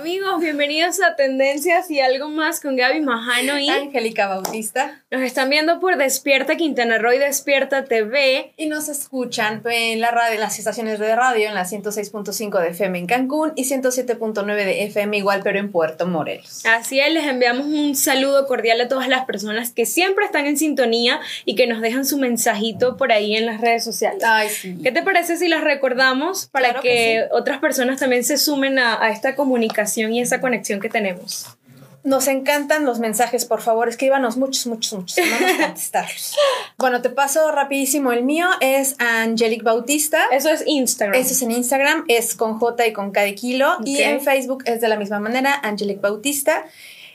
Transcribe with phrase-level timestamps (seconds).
[0.00, 5.02] Amigos, bienvenidos a Tendencias y algo más con Gaby Majano y Angélica Bautista.
[5.10, 8.54] Nos están viendo por Despierta Quintana Roo y Despierta TV.
[8.56, 12.68] Y nos escuchan en la radio, en las estaciones de radio, en la 106.5 de
[12.70, 16.64] FM en Cancún y 107.9 de FM igual, pero en Puerto Morelos.
[16.64, 20.56] Así es, les enviamos un saludo cordial a todas las personas que siempre están en
[20.56, 24.24] sintonía y que nos dejan su mensajito por ahí en las redes sociales.
[24.24, 24.78] Ay, sí.
[24.82, 27.28] ¿Qué te parece si las recordamos para Claro que, que sí.
[27.32, 31.46] otras personas también se sumen a, a esta comunicación y esa conexión que tenemos?
[32.02, 35.18] Nos encantan los mensajes, por favor, escríbanos muchos, muchos, muchos.
[35.18, 36.34] Vamos a contestarlos.
[36.78, 38.10] bueno, te paso rapidísimo.
[38.12, 40.24] El mío es Angelic Bautista.
[40.32, 41.20] Eso es Instagram.
[41.20, 43.76] Eso es en Instagram, es con J y con K de kilo.
[43.84, 46.64] Y en Facebook es de la misma manera, Angelic Bautista.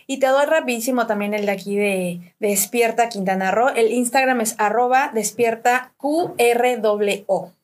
[0.06, 3.70] Y te doy rapidísimo también el de aquí de, de Despierta Quintana Roo.
[3.70, 7.55] El Instagram es arroba despierta QRWO.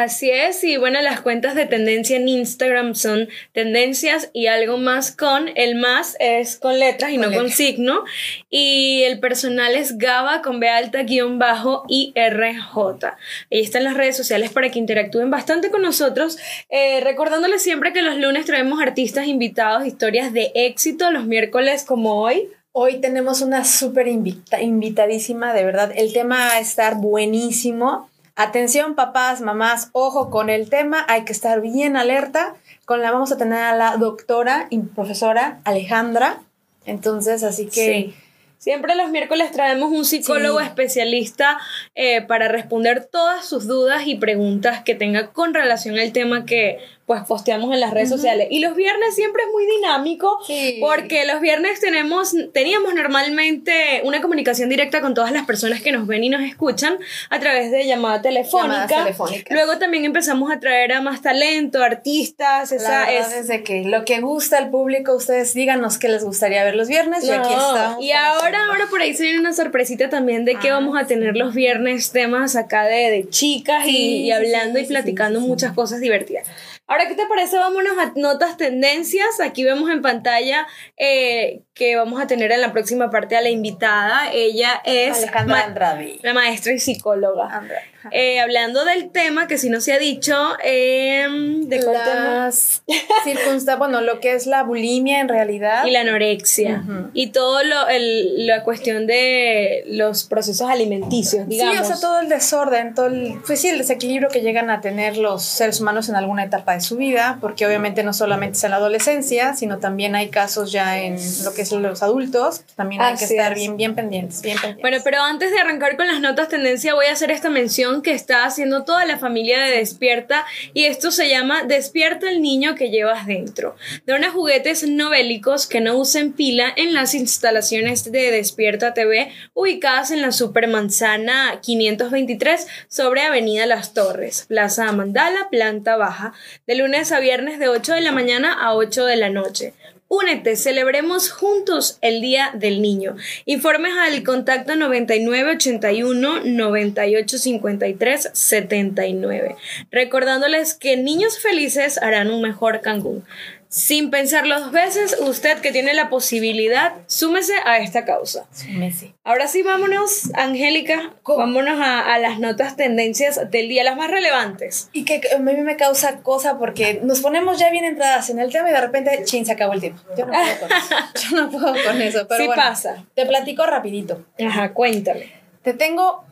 [0.00, 5.14] Así es, y bueno, las cuentas de tendencia en Instagram son tendencias y algo más
[5.14, 8.04] con, el más es con letras y Con no con signo,
[8.48, 13.08] y el personal es Gaba con B alta guion bajo IRJ.
[13.50, 16.38] Ahí están las redes sociales para que interactúen bastante con nosotros,
[16.70, 22.22] eh, recordándoles siempre que los lunes traemos artistas invitados, historias de éxito, los miércoles como
[22.22, 22.48] hoy.
[22.72, 25.92] Hoy tenemos una súper invita- invitadísima, de verdad.
[25.94, 28.09] El tema va a estar buenísimo.
[28.42, 31.04] Atención, papás, mamás, ojo con el tema.
[31.08, 32.54] Hay que estar bien alerta.
[32.86, 36.40] Con la vamos a tener a la doctora y profesora Alejandra.
[36.86, 38.14] Entonces, así que Sí.
[38.56, 40.66] Siempre los miércoles traemos un psicólogo Sí.
[40.66, 41.58] especialista
[41.94, 46.78] eh, para responder todas sus dudas y preguntas que tenga con relación al tema que
[47.10, 48.46] pues posteamos en las redes sociales.
[48.52, 50.76] Y los viernes siempre es muy dinámico Sí.
[50.80, 56.06] porque los viernes tenemos, teníamos normalmente una comunicación directa con todas las personas que nos
[56.06, 59.08] ven y nos escuchan a través de llamada telefónica.
[59.50, 63.64] Luego también empezamos a traer a más talento, artistas, la esa verdad es es de
[63.64, 67.24] que lo que gusta al público, ustedes díganos qué les gustaría ver los viernes.
[67.24, 68.04] y aquí No, estamos.
[68.04, 71.08] Y ahora, ahora por ahí se viene una sorpresita también de que Ah, vamos a
[71.08, 74.88] tener los viernes temas acá de, de chicas y- Sí, y, sí, hablando sí, y
[74.88, 76.46] platicando muchas cosas divertidas.
[76.90, 77.56] Ahora, ¿qué te parece?
[77.56, 79.38] Vámonos a notas tendencias.
[79.38, 83.48] Aquí vemos en pantalla eh, que vamos a tener en la próxima parte a la
[83.48, 84.30] invitada.
[84.32, 86.18] Ella es Alejandra ma- Andrade.
[86.22, 87.46] la maestra y psicóloga.
[87.48, 87.82] Andrade.
[88.12, 91.26] Eh, hablando del tema, que si no se ha dicho, eh,
[91.66, 91.80] ¿de?
[91.82, 92.82] Las
[93.24, 95.84] circunstancias, bueno, lo que es la bulimia en realidad.
[95.84, 96.82] y la anorexia
[97.12, 102.20] y todo lo el- la cuestión de los procesos alimenticios digamos Sí, o sea, todo
[102.20, 106.08] el desorden, todo el, pues sí, el desequilibrio que llegan a tener los seres humanos
[106.08, 109.78] en alguna etapa de su vida, porque obviamente no solamente es en la adolescencia, sino
[109.78, 113.52] también hay casos ya en lo que es los adultos, también hay que Así estar
[113.52, 113.58] es.
[113.58, 114.82] bien, bien pendientes, bien pendientes.
[114.82, 118.12] bueno, pero antes de arrancar con las notas tendencia, voy a hacer esta mención que
[118.12, 120.44] está haciendo toda la familia de Despierta
[120.74, 123.76] y esto se llama Despierta el niño que llevas dentro.
[124.06, 130.10] Dona juguetes no bélicos que no usen pila en las instalaciones de Despierta TV ubicadas
[130.10, 136.32] en la Supermanzana 523 sobre Avenida Las Torres, Plaza Mandala, planta baja,
[136.66, 139.74] de lunes a viernes de 8 de la mañana a 8 de la noche.
[140.12, 143.14] Únete, celebremos juntos el Día del Niño.
[143.44, 149.54] Informes al contacto 9981 9853 79.
[149.92, 153.24] Recordándoles que niños felices harán un mejor Cancún.
[153.70, 158.48] Sin pensarlo dos veces, usted que tiene la posibilidad, súmese a esta causa.
[158.68, 159.14] Messi.
[159.22, 164.88] Ahora sí, vámonos, Angélica, vámonos a, a las notas tendencias del día, las más relevantes.
[164.92, 168.50] Y que a mí me causa cosa porque nos ponemos ya bien entradas en el
[168.50, 170.02] tema y de repente, chin, se acabó el tiempo.
[170.18, 170.96] Yo no puedo con eso.
[171.30, 172.26] Yo no puedo con eso.
[172.26, 173.04] Pero Sí bueno, pasa.
[173.14, 174.26] Te platico rapidito.
[174.44, 175.30] Ajá, cuéntame.
[175.62, 176.24] Te tengo,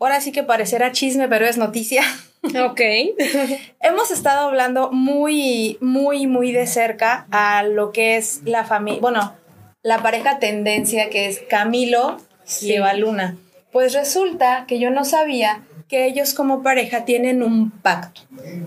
[0.00, 2.02] ahora sí que parecerá chisme, pero es noticia.
[2.42, 2.80] Ok.
[3.80, 9.34] Hemos estado hablando muy, muy, muy de cerca a lo que es la familia, bueno,
[9.82, 12.68] la pareja tendencia que es Camilo Sí.
[12.68, 13.36] y Eva Luna.
[13.70, 18.22] Pues resulta que yo no sabía que ellos como pareja tienen un pacto.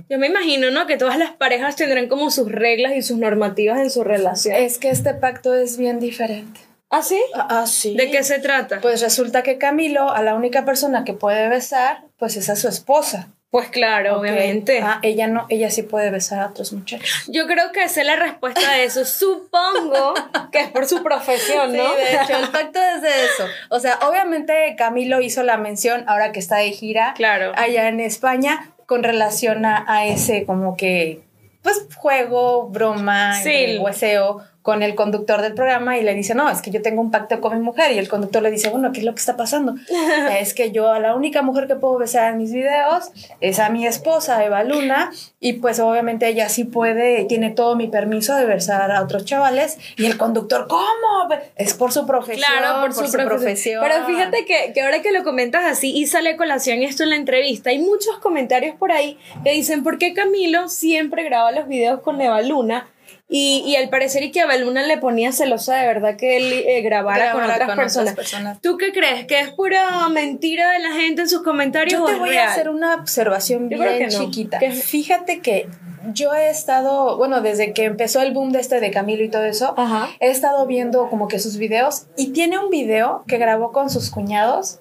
[0.09, 0.87] Yo me imagino, ¿no?
[0.87, 4.55] Que todas las parejas tendrán como sus reglas y sus normativas en su relación.
[4.55, 6.59] Es que este pacto es bien diferente.
[6.89, 7.21] ¿Ah, sí?
[7.33, 7.95] Ah, sí.
[7.95, 8.79] ¿De qué se trata?
[8.81, 12.67] Pues resulta que Camilo, a la única persona que puede besar, pues es a su
[12.67, 13.29] esposa.
[13.53, 14.79] Pues claro, obviamente.
[14.81, 17.25] Ah, ella no, ella sí puede besar a otros muchachos.
[17.27, 19.05] Yo creo que sé la respuesta de eso.
[19.05, 20.15] Supongo
[20.51, 21.83] que es por su profesión, ¿no?
[21.93, 23.45] Sí, de hecho, el pacto es de eso.
[23.69, 27.51] O sea, obviamente Camilo hizo la mención ahora que está de gira Claro.
[27.55, 31.21] allá en España con relación a, a ese como que,
[31.61, 33.77] pues, juego, broma, Sí.
[33.79, 37.11] hueseo con el conductor del programa y le dice, no, es que yo tengo un
[37.11, 37.91] pacto con mi mujer.
[37.91, 39.75] Y el conductor le dice, bueno, ¿qué es lo que está pasando?
[40.39, 43.11] es que yo a la única mujer que puedo besar en mis videos
[43.41, 45.11] es a mi esposa, Eva Luna,
[45.41, 49.77] y pues obviamente ella sí puede, tiene todo mi permiso de besar a otros chavales.
[49.97, 51.27] Y el conductor, ¿cómo?
[51.57, 52.47] Es por su profesión.
[52.47, 53.83] Claro, por, su, profesión.
[53.83, 57.17] Pero fíjate que, que ahora que lo comentas así y sale colación esto en la
[57.17, 61.99] entrevista, hay muchos comentarios por ahí que dicen, ¿por qué Camilo siempre graba los videos
[61.99, 62.87] con Eva Luna?
[63.29, 66.53] Y, y al parecer y que a Beluna le ponía celosa de verdad que él
[66.67, 68.61] eh, grabara, con, otras, personas.
[68.61, 69.25] ¿Tú qué crees?
[69.25, 71.99] ¿Que es pura mentira de la gente en sus comentarios?
[71.99, 74.59] Yo te voy a hacer una observación bien chiquita.
[74.59, 75.67] Fíjate que
[76.11, 79.45] yo he estado, bueno, desde que empezó el boom de este de Camilo y todo
[79.45, 79.73] eso,
[80.19, 84.09] he estado viendo como que sus videos y tiene un video que grabó con sus
[84.09, 84.79] cuñados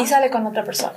[0.00, 0.94] y sale con otra persona.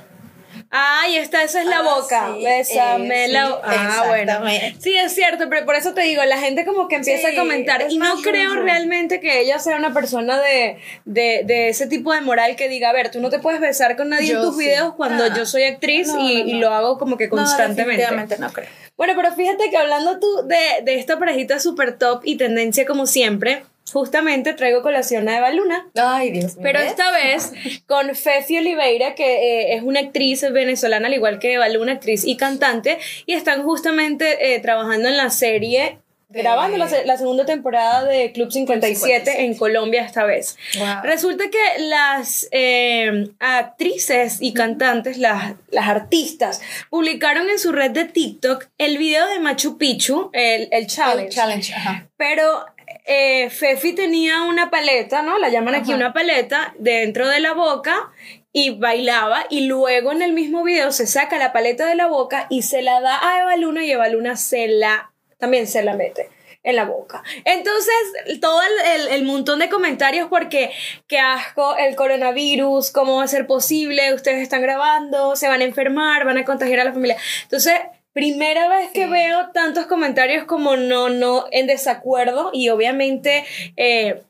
[0.78, 2.32] Ay, esta, esa es la ah, boca.
[2.32, 4.42] Bésame la Ah, bueno.
[4.78, 7.86] Sí, es cierto, pero por eso te digo, la gente como que empieza a comentar.
[7.88, 10.76] Y no creo realmente que ella sea una persona de,
[11.06, 13.96] de, de, ese tipo de moral que diga, a ver, tú no te puedes besar
[13.96, 15.34] con nadie en tus videos cuando ah.
[15.34, 18.06] yo soy actriz y, y, lo hago como que constantemente.
[18.38, 18.68] no creo.
[18.98, 23.06] Bueno, pero fíjate que hablando tú de, de esta parejita super top y tendencia como
[23.06, 23.62] siempre,
[23.92, 25.88] justamente traigo colación a Eva Luna.
[25.94, 26.62] Ay, Dios mío.
[26.62, 27.52] Pero esta vez
[27.86, 32.24] con Fefi Oliveira, que eh, es una actriz venezolana, al igual que Eva Luna, actriz
[32.24, 35.98] y cantante, y están justamente eh, trabajando en la serie.
[36.28, 40.58] Grabando la, segunda temporada de Club 57, en Colombia esta vez.
[41.04, 46.60] Resulta que las eh, actrices y cantantes, las, las artistas,
[46.90, 51.28] publicaron en su red de TikTok el video de Machu Picchu, el, el challenge.
[51.28, 52.08] El challenge, ajá.
[52.16, 52.66] Pero
[53.06, 55.38] eh, Fefi tenía una paleta, ¿no?
[55.38, 58.10] La llaman aquí una paleta dentro de la boca
[58.52, 62.46] y bailaba y luego en el mismo video se saca la paleta de la boca
[62.50, 65.94] y se la da a Eva Luna y Eva Luna se la, también se la
[65.94, 66.30] mete
[66.64, 67.22] en la boca.
[67.44, 67.94] Entonces,
[68.40, 70.72] todo el, el, montón de comentarios porque
[71.06, 75.64] qué asco el coronavirus, cómo va a ser posible, ustedes están grabando, se van a
[75.64, 77.16] enfermar, van a contagiar a la familia.
[77.44, 77.74] Entonces,
[78.16, 83.44] primera vez que veo tantos comentarios como no, no, en desacuerdo y obviamente...
[83.76, 84.22] Eh,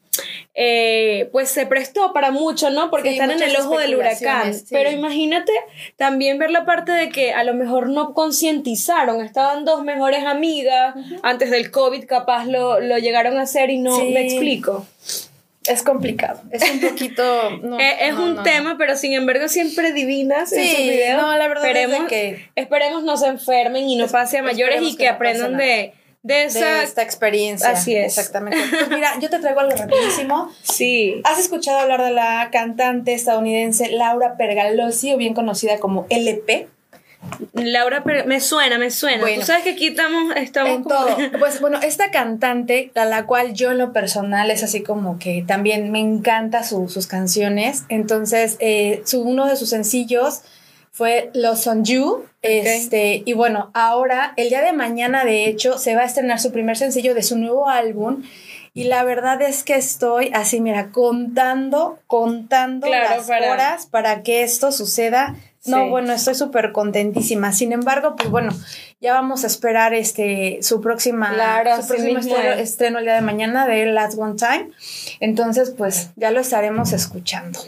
[0.55, 2.89] eh, pues se prestó para mucho, ¿no?
[2.91, 4.55] Porque están en el ojo del huracán.
[4.71, 5.53] Pero imagínate
[5.97, 10.95] también ver la parte de que a lo mejor no concientizaron, estaban dos mejores amigas,
[11.23, 14.87] antes del COVID capaz lo, lo llegaron a hacer y no me explico.
[15.69, 17.25] Es complicado, es un poquito...
[17.79, 21.21] Eh, es, un tema, pero sin embargo siempre divinas en sus videos.
[21.21, 22.49] No, la verdad esperemos, es que...
[22.55, 25.93] Esperemos no se enfermen y no pase a mayores y que, aprendan de,
[26.23, 26.83] de, esa...
[26.83, 27.71] esta experiencia.
[27.71, 28.19] Así es.
[28.19, 28.59] Exactamente.
[28.71, 30.51] Pues mira, yo te traigo algo rapidísimo.
[30.63, 31.21] Sí.
[31.25, 36.69] ¿Has escuchado hablar de la cantante estadounidense Laura Pergalosi, o bien conocida como LP?
[37.53, 39.25] Laura, me suena, me suena.
[39.35, 41.17] Tú sabes que aquí estamos, estamos en todo.
[41.39, 45.45] Pues bueno, esta cantante, a la cual yo en lo personal es así como que
[45.47, 47.85] también me encanta sus canciones.
[47.89, 50.43] Entonces, eh, su, uno de sus sencillos
[50.93, 52.25] fue Los On You.
[52.43, 56.53] Este, y bueno, ahora, el día de mañana, de hecho, se va a estrenar su
[56.53, 58.23] primer sencillo de su nuevo álbum.
[58.73, 64.71] Y la verdad es que estoy así, mira, contando, contando las horas para que esto
[64.71, 65.35] suceda
[65.67, 67.53] no, bueno, estoy súper contentísima.
[67.53, 68.53] Sin embargo, pues bueno,
[69.01, 71.35] ya vamos a esperar este su próxima
[71.81, 74.71] su próximo estreno, el día de mañana de Last One Time.
[75.21, 77.61] Entonces, pues ya lo estaremos escuchando.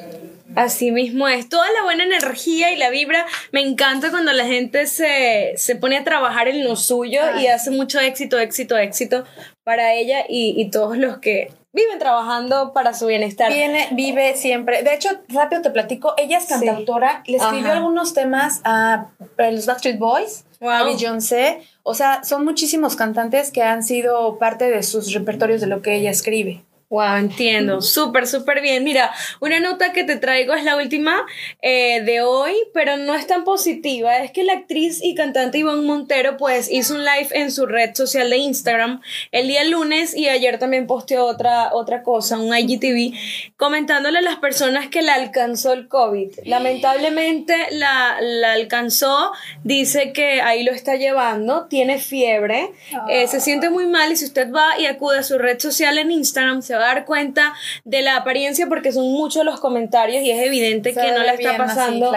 [0.54, 3.26] Así mismo es, toda la buena energía y la vibra.
[3.52, 8.00] Me encanta cuando la gente se, pone a trabajar en lo suyo y hace mucho
[8.00, 9.24] éxito, éxito, éxito
[9.62, 13.52] para ella y, y todos los que viven trabajando para su bienestar.
[13.52, 14.82] Viene, vive siempre.
[14.82, 19.98] De hecho, rápido te platico, ella es cantautora, le escribió algunos temas a, los Backstreet
[19.98, 21.62] Boys, a Beyoncé.
[21.82, 25.94] O sea, son muchísimos cantantes que han sido parte de sus repertorios de lo que
[25.94, 26.64] ella escribe.
[26.90, 27.82] Wow, entiendo.
[27.82, 28.82] Súper, súper bien.
[28.82, 31.26] Mira, una nota que te traigo es la última
[31.60, 34.16] eh, de hoy, pero no es tan positiva.
[34.18, 37.94] Es que la actriz y cantante Ivonne Montero, pues, hizo un live en su red
[37.94, 39.02] social de Instagram
[39.32, 43.14] el día lunes y ayer también posteó otra, otra cosa, un IGTV,
[43.58, 46.38] comentándole a las personas que la alcanzó el COVID.
[46.44, 52.72] Lamentablemente la, la alcanzó, dice que ahí lo está llevando, tiene fiebre,
[53.10, 55.98] eh, se siente muy mal y si usted va y acude a su red social
[55.98, 57.54] en Instagram, se dar cuenta
[57.84, 61.56] de la apariencia porque son muchos los comentarios y es evidente que no la está
[61.56, 62.12] pasando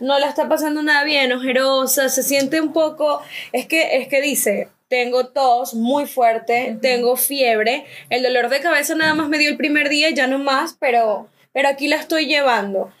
[0.00, 3.20] no la está pasando nada bien, ojerosa, se siente un poco,
[3.52, 8.94] es que es que dice, tengo tos muy fuerte, tengo fiebre, el dolor de cabeza
[8.94, 12.26] nada más me dio el primer día ya no más, pero pero aquí la estoy
[12.26, 12.92] llevando.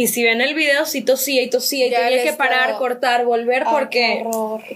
[0.00, 3.26] Y si ven el video, sí tosía y tosía y Ya tenía que parar, cortar,
[3.26, 4.24] volver porque...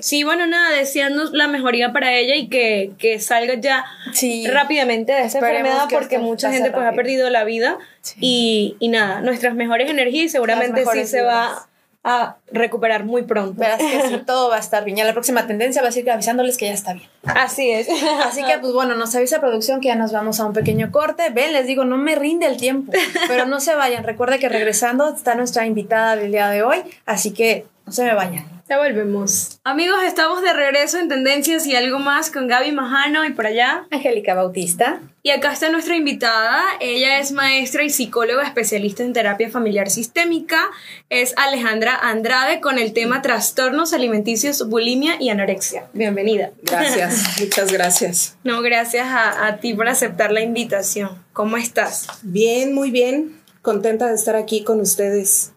[0.00, 4.46] Sí, bueno, nada, deseando la mejoría para ella y que, que salga ya Sí.
[4.46, 8.16] rápidamente de Esperemos enfermedad que porque mucha gente pues ha perdido la vida Sí.
[8.20, 11.68] y, y nada, nuestras mejores energías y seguramente sí se va.
[12.04, 13.58] A recuperar muy pronto.
[13.58, 14.98] Verás que sí, todo va a estar bien.
[14.98, 17.08] Ya la próxima tendencia va a ser avisándoles que ya está bien.
[17.24, 17.88] Así es.
[18.24, 21.30] Así que, pues bueno, nos avisa producción que ya nos vamos a un pequeño corte.
[21.30, 22.92] Ven, les digo, no me rinde el tiempo,
[23.26, 24.04] pero no se vayan.
[24.04, 28.14] Recuerda que regresando está nuestra invitada del día de hoy, así que no se me
[28.14, 28.54] vayan.
[28.66, 29.60] Ya volvemos.
[29.62, 33.86] Amigos, estamos de regreso en Tendencias y algo más con Gaby Majano y por allá.
[33.90, 35.02] Angélica Bautista.
[35.22, 36.62] Y acá está nuestra invitada.
[36.80, 40.70] Ella es maestra y psicóloga especialista en terapia familiar sistémica.
[41.10, 45.84] Es Alejandra Andrade con el tema trastornos alimenticios, bulimia y anorexia.
[45.92, 46.52] Bienvenida.
[46.62, 48.36] Gracias, muchas gracias.
[48.44, 51.22] No, gracias a, a ti por aceptar la invitación.
[51.34, 52.06] ¿Cómo estás?
[52.22, 53.42] Bien, muy bien.
[53.60, 55.53] Contenta de estar aquí con ustedes.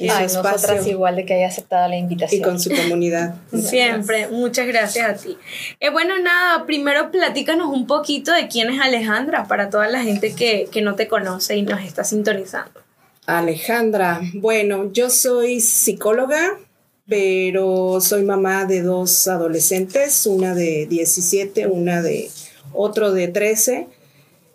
[0.00, 2.42] Su Ay, espacio nosotras igual de que haya aceptado la y invitación.
[2.42, 3.34] con su comunidad.
[3.52, 5.36] Siempre, muchas gracias a ti.
[5.78, 10.34] Eh, bueno, nada, primero platícanos un poquito de quién es Alejandra para toda la gente
[10.34, 12.80] que, que no te conoce y nos está sintonizando.
[13.26, 16.58] Alejandra, bueno, yo soy psicóloga,
[17.06, 22.30] pero soy mamá de dos adolescentes, una de 17, una de
[22.72, 23.86] otro de 13,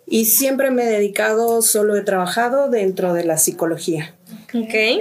[0.06, 4.15] y siempre me he dedicado, solo he trabajado dentro de la psicología.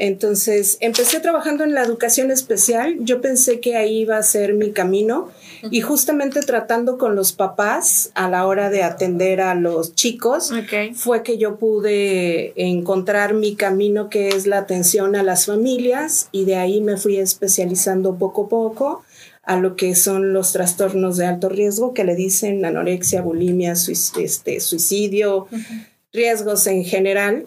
[0.01, 2.95] Entonces, empecé trabajando en la educación especial.
[2.99, 5.29] Yo pensé que ahí iba a ser mi camino.
[5.71, 10.51] Y justamente tratando con los papás a la hora de atender a los chicos
[10.93, 16.27] fue que yo pude encontrar mi camino que es la atención a las familias.
[16.31, 19.03] Y de ahí me fui especializando poco a poco
[19.43, 24.17] a lo que son los trastornos de alto riesgo que le dicen anorexia, bulimia, suic-
[24.23, 25.47] este, suicidio,
[26.13, 27.45] riesgos en general.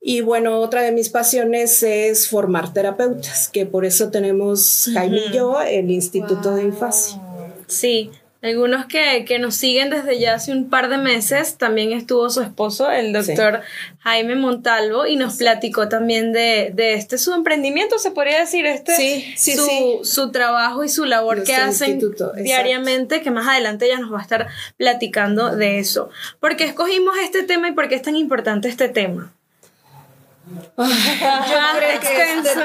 [0.00, 5.32] Y bueno, otra de mis pasiones es formar terapeutas, que por eso tenemos Jaime y
[5.32, 7.20] yo el Instituto de Infancia.
[7.66, 12.30] Sí, algunos que, que nos siguen desde ya hace un par de meses, también estuvo
[12.30, 13.62] su esposo, el doctor
[13.98, 18.94] Jaime Montalvo, y nos platicó también de, de este su emprendimiento, se podría decir, este
[18.94, 19.98] Sí, sí, su, sí.
[20.04, 22.32] su trabajo y su labor que hacen exacto.
[22.36, 26.08] diariamente, que más adelante ella nos va a estar platicando de eso.
[26.38, 29.34] ¿Por qué escogimos este tema y por qué es tan importante este tema?
[30.76, 30.86] Creo
[31.78, 32.60] que este extenso.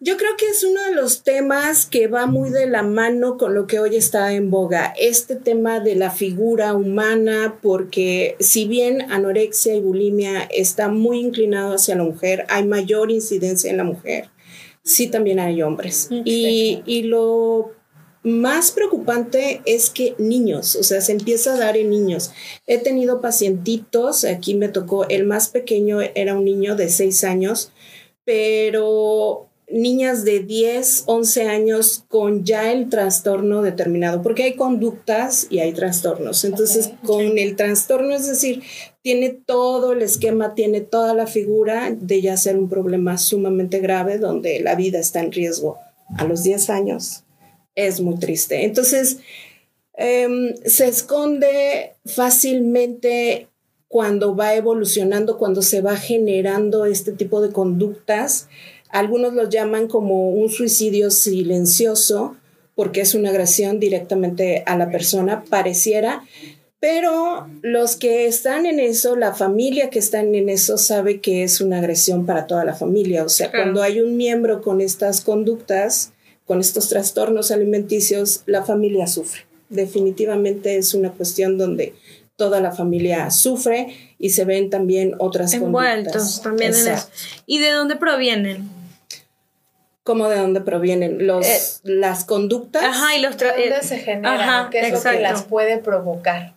[0.00, 3.54] Yo creo que es uno de los temas que va muy de la mano con
[3.54, 9.10] lo que hoy está en boga, este tema de la figura humana, porque si bien
[9.10, 14.28] anorexia y bulimia está muy inclinado hacia la mujer, hay mayor incidencia en la mujer,
[14.82, 16.08] sí también hay hombres.
[16.10, 17.72] Y, y lo
[18.24, 22.32] más preocupante es que niños, o sea, se empieza a dar en niños.
[22.66, 27.70] He tenido pacientitos, aquí me tocó, el más pequeño era un niño de 6 años,
[28.24, 35.58] pero niñas de 10, 11 años con ya el trastorno determinado, porque hay conductas y
[35.58, 36.44] hay trastornos.
[36.44, 38.62] Entonces, con el trastorno, es decir,
[39.02, 44.18] tiene todo el esquema, tiene toda la figura de ya ser un problema sumamente grave
[44.18, 45.78] donde la vida está en riesgo
[46.16, 47.23] a los 10 años.
[47.74, 48.64] Es muy triste.
[48.64, 49.18] Entonces,
[49.96, 53.48] em, se esconde fácilmente
[53.88, 58.48] cuando va evolucionando, cuando se va generando este tipo de conductas.
[58.90, 62.36] Algunos lo llaman como un suicidio silencioso,
[62.74, 66.24] porque es una agresión directamente a la persona, pareciera,
[66.80, 71.60] pero los que están en eso, la familia que está en eso, sabe que es
[71.60, 73.24] una agresión para toda la familia.
[73.24, 73.64] O sea, Claro.
[73.64, 76.12] cuando hay un miembro con estas conductas,
[76.46, 79.46] con estos trastornos alimenticios, la familia sufre.
[79.68, 81.94] Definitivamente es una cuestión donde
[82.36, 86.42] toda la familia sufre y se ven también otras Envueltos conductas.
[86.42, 87.08] también en eso.
[87.46, 88.68] ¿Y de dónde provienen?
[90.02, 91.26] ¿Cómo de dónde provienen?
[91.26, 92.84] Los, Eh, las conductas.
[92.84, 94.38] Ajá, y los ¿Dónde eh, se generan?
[94.38, 96.54] Ajá, ¿Qué es lo que las puede provocar?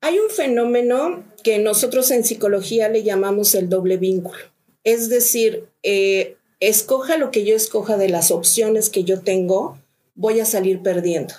[0.00, 4.38] Hay un fenómeno que nosotros en psicología le llamamos el doble vínculo.
[4.84, 9.78] Es decir, eh, escoja lo que yo escoja de las opciones que yo tengo,
[10.14, 11.34] voy a salir perdiendo.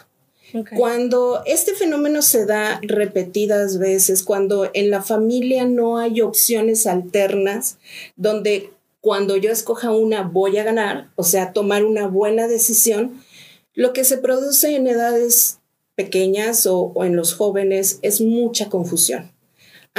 [0.76, 7.78] Cuando este fenómeno se da repetidas veces, cuando en la familia no hay opciones alternas,
[8.16, 13.24] donde cuando yo escoja una voy a ganar, o sea, tomar una buena decisión,
[13.76, 15.60] lo que se produce en edades
[15.94, 19.32] pequeñas o, o en los jóvenes es mucha confusión.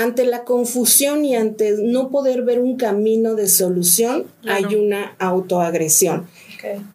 [0.00, 4.69] Ante la confusión y ante no poder ver un camino de solución, Claro.
[4.69, 6.26] hay una autoagresión.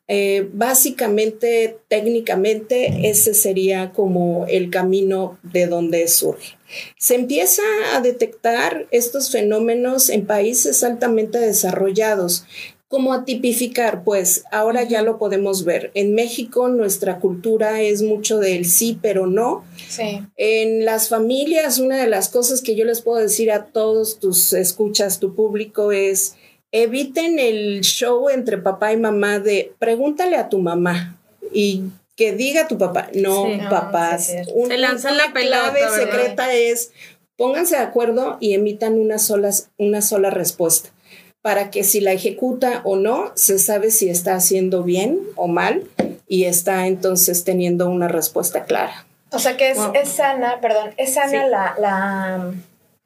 [0.08, 6.58] Eh, básicamente, técnicamente, ese sería como el camino de donde surge.
[6.98, 7.62] Se empieza
[7.94, 12.46] a detectar estos fenómenos en países altamente desarrollados.
[12.88, 14.04] ¿Cómo a tipificar?
[14.04, 15.92] Pues ahora ya lo podemos ver.
[15.96, 19.66] En México nuestra cultura es mucho del sí, pero no.
[19.90, 20.22] Sí.
[20.38, 24.54] En las familias, una de las cosas que yo les puedo decir a todos tus
[24.54, 26.36] escuchas, tu público, es
[26.72, 31.18] eviten el show entre papá y mamá de pregúntale a tu mamá
[31.54, 31.84] y
[32.16, 33.10] que diga tu papá.
[33.14, 33.58] No, Sí.
[33.58, 34.28] No, papás.
[34.28, 36.12] sí, es Un- Se lanzan la una clave pelota, ¿verdad?
[36.22, 36.92] secreta es
[37.36, 40.90] pónganse de acuerdo y emitan una sola, una sola respuesta
[41.46, 45.84] para que si la ejecuta o no, se sabe si está haciendo bien o mal
[46.28, 49.06] y está entonces teniendo una respuesta clara.
[49.32, 49.92] O sea que es, Wow.
[49.94, 51.38] es sana, perdón, es sana Sí.
[51.52, 52.52] la, la,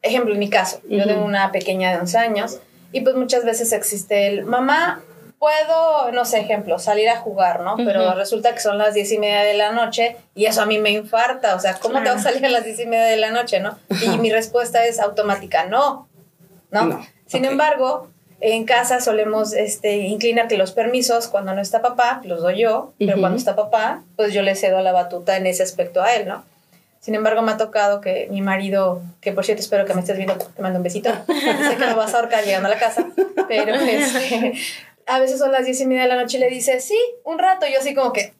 [0.01, 2.59] ejemplo, en mi caso, yo tengo una pequeña de 11 años
[2.93, 5.03] y pues muchas veces existe el, mamá,
[5.37, 7.75] puedo, no sé, ejemplo, salir a jugar, ¿no?
[7.75, 10.77] Pero resulta que son las 10 y media de la noche y eso a mí
[10.79, 13.17] me infarta, o sea, ¿cómo te vas a salir a las 10 y media de
[13.17, 13.77] la noche, no?
[14.01, 16.07] Y mi respuesta es automática, no,
[16.71, 16.85] ¿no?
[16.85, 18.07] No, Sin embargo,
[18.41, 22.93] en casa solemos este, inclinar que los permisos, cuando no está papá, los doy yo,
[22.97, 23.19] pero Ujú.
[23.21, 26.43] cuando está papá, pues yo le cedo la batuta en ese aspecto a él, ¿no?
[27.01, 30.17] Sin embargo, me ha tocado que mi marido, que por cierto espero que me estés
[30.17, 33.05] viendo, te mando un besito, sé que me vas a ahorcar llegando a la casa,
[33.47, 34.53] pero este,
[35.05, 37.39] a veces son las diez y media de la noche y le dice, sí, un
[37.39, 38.33] rato, y yo así como que,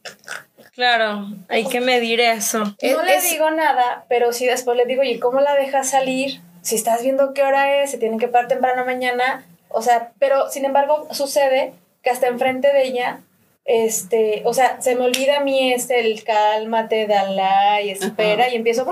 [0.74, 2.60] Claro, hay que medir eso.
[2.60, 5.90] no Es- le es- digo nada, pero sí después le digo, ¿y cómo la dejas
[5.90, 6.40] salir?
[6.62, 9.46] Si estás viendo qué hora es, se tienen que parar temprano mañana.
[9.70, 11.74] O sea, pero sin embargo sucede
[12.04, 13.22] que hasta enfrente de ella,
[13.66, 18.54] este, o sea, se me olvida a mí este, el cálmate, dala y espera Ajá.
[18.54, 18.88] y empiezo.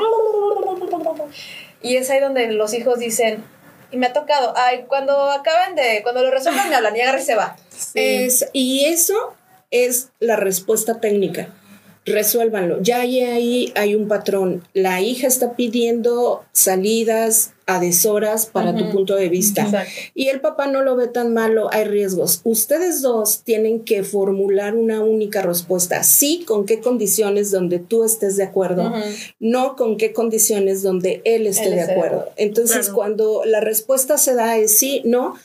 [1.81, 3.43] Y es ahí donde los hijos dicen,
[3.91, 7.19] y me ha tocado, ay, cuando acaben de, cuando lo resuelvan me hablan y agarra
[7.19, 7.55] y se va.
[7.93, 9.35] Es, y eso
[9.71, 11.49] es la respuesta técnica.
[12.07, 12.81] Resuélvanlo.
[12.81, 14.63] Ya ahí hay un patrón.
[14.73, 19.63] La hija está pidiendo salidas a deshoras para tu punto de vista.
[19.63, 19.91] Exacto.
[20.15, 22.39] Y el papá no lo ve tan malo, hay riesgos.
[22.45, 26.01] Ustedes dos tienen que formular una única respuesta.
[26.03, 28.93] Sí, con qué condiciones donde tú estés de acuerdo,
[29.39, 32.29] no con qué condiciones donde él esté Él de acuerdo.
[32.37, 32.95] Entonces, Claro.
[32.95, 35.35] cuando la respuesta se da es sí, no.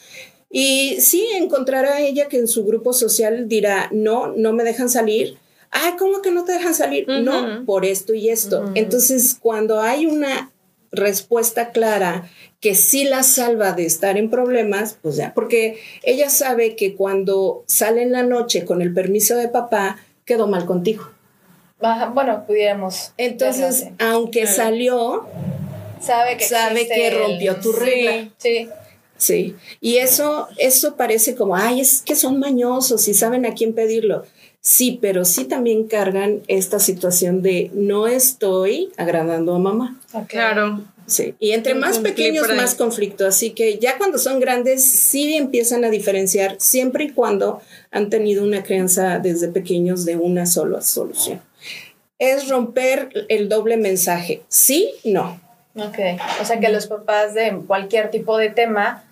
[0.49, 5.39] Y sí, encontrará ella que en su grupo social dirá, no, no me dejan salir.
[5.73, 7.09] Ay, ¿cómo que no te dejan salir?
[7.09, 8.61] No, por esto y esto.
[8.61, 8.73] Ujú.
[8.75, 10.53] Entonces, cuando hay una
[10.93, 12.29] respuesta clara
[12.61, 17.65] que sí la salva de estar en problemas, pues ya, porque ella sabe que cuando
[17.67, 21.09] sale en la noche con el permiso de papá, quedó mal contigo.
[21.81, 23.13] Ajá, Bueno, pudiéramos.
[23.17, 24.55] Entonces, aunque Claro.
[24.57, 25.27] salió,
[26.01, 28.29] sabe que sabe el- rompió tu regla.
[28.39, 28.69] Sí.
[29.17, 33.73] Sí, y eso, eso parece como, ay, es que son mañosos y saben a quién
[33.73, 34.25] pedirlo.
[34.65, 40.01] Sí, pero sí también cargan esta situación de no estoy agradando a mamá.
[40.13, 40.29] Ok.
[40.29, 40.81] Claro.
[41.07, 43.27] Sí, y entre más pequeños, más conflicto.
[43.27, 48.45] Así que ya cuando son grandes, sí empiezan a diferenciar, siempre y cuando han tenido
[48.45, 51.43] una crianza desde pequeños de una sola solución.
[52.21, 54.43] Es romper el doble mensaje.
[54.47, 55.41] Sí, no.
[55.75, 55.99] Ok,
[56.41, 59.03] o sea que los papás de cualquier tipo de tema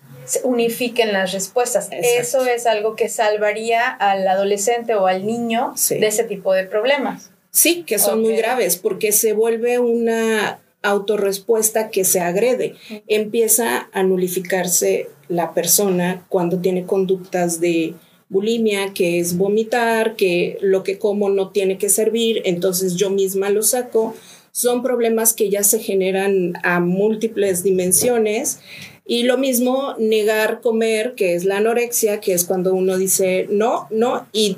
[0.43, 1.89] unifiquen las respuestas.
[1.91, 2.07] Exacto.
[2.19, 5.97] Eso es algo que salvaría al adolescente o al niño Sí.
[5.97, 7.31] de ese tipo de problemas.
[7.51, 8.37] Sí, que son muy Ok.
[8.37, 12.75] graves porque se vuelve una autorrespuesta que se agrede.
[13.07, 17.93] Empieza a nulificarse la persona cuando tiene conductas de
[18.29, 23.49] bulimia, que es vomitar, que lo que como no tiene que servir, entonces yo misma
[23.49, 24.15] lo saco.
[24.53, 28.59] Son problemas que ya se generan a múltiples dimensiones.
[29.05, 33.87] Y lo mismo negar comer, que es la anorexia, que es cuando uno dice no,
[33.89, 34.57] no, y,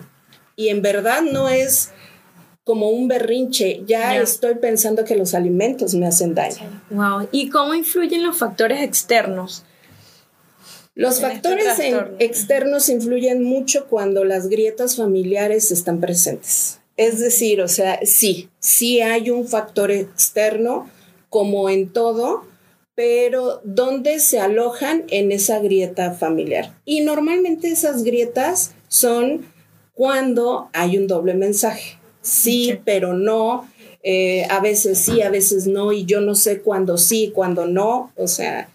[0.55, 1.91] y en verdad no es
[2.63, 4.21] como un berrinche, ya Ya.
[4.21, 6.81] estoy pensando que los alimentos me hacen daño.
[6.91, 7.27] Wow.
[7.31, 9.63] ¿Y cómo influyen los factores externos?
[10.95, 11.79] Los En este factores
[12.19, 16.79] externos influyen mucho cuando las grietas familiares están presentes.
[16.95, 20.87] Es decir, o sea, sí, sí hay un factor externo,
[21.29, 22.45] como en todo,
[22.95, 26.73] pero ¿dónde se alojan en esa grieta familiar?
[26.85, 29.45] Y normalmente esas grietas son
[29.93, 31.97] cuando hay un doble mensaje.
[32.21, 33.67] Sí, pero no.
[34.03, 38.11] eh, a veces sí, a veces no, y yo no sé cuándo sí, cuándo no.
[38.17, 38.69] O sea,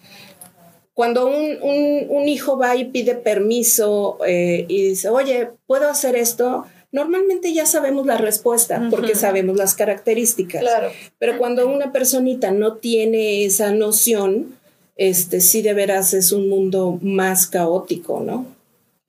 [0.94, 6.16] cuando un, un- un hijo va y pide permiso eh, y dice, oye, ¿puedo hacer
[6.16, 6.64] esto?
[6.90, 10.62] Normalmente ya sabemos la respuesta porque sabemos las características.
[10.62, 10.90] Claro.
[11.18, 14.56] Pero cuando una personita no tiene esa noción,
[14.96, 18.46] este sí de veras es un mundo más caótico, ¿no?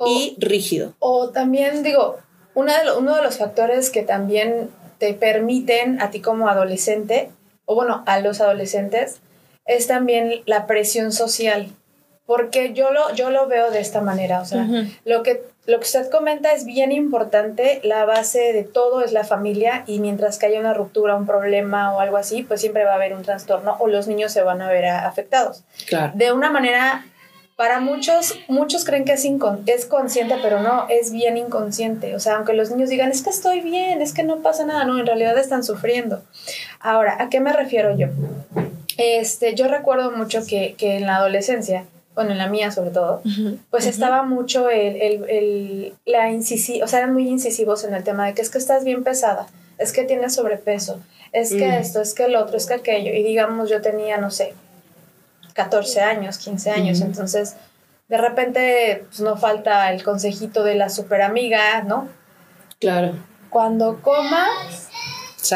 [0.05, 0.93] y rígido.
[0.99, 2.17] O también digo,
[2.53, 7.29] una de uno de los factores que también te permiten a ti como adolescente,
[7.65, 9.19] o bueno, a los adolescentes,
[9.65, 11.69] es también la presión social.
[12.25, 14.67] Porque yo lo, yo lo veo de esta manera, o sea,
[15.03, 19.23] lo, que, lo que usted comenta es bien importante, la base de todo es la
[19.23, 22.93] familia y mientras que haya una ruptura, un problema o algo así, pues siempre va
[22.93, 25.63] a haber un trastorno o los niños se van a ver afectados.
[25.87, 26.11] Claro.
[26.15, 27.05] De una manera
[27.55, 29.27] para muchos, muchos creen que es,
[29.67, 32.15] es consciente, pero no, es bien inconsciente.
[32.15, 34.85] O sea, aunque los niños digan, es que estoy bien, es que no pasa nada,
[34.85, 36.23] no, en realidad están sufriendo.
[36.79, 38.07] Ahora, ¿a qué me refiero yo?
[38.97, 41.85] Este, yo recuerdo mucho que, que en la adolescencia,
[42.19, 43.21] bueno, en la mía sobre todo,
[43.71, 48.03] pues estaba mucho el, el, el la incisivo, o sea, eran muy incisivos en el
[48.03, 50.99] tema de que es que estás bien pesada, es que tienes sobrepeso,
[51.31, 53.13] es que esto, es que el otro, es que aquello.
[53.13, 54.53] Y digamos, yo tenía, no sé,
[55.53, 57.55] 14 años, 15 años, entonces
[58.09, 62.09] de repente pues, no falta el consejito de la super amiga, ¿no?
[62.81, 63.13] Claro.
[63.49, 64.89] Cuando comas,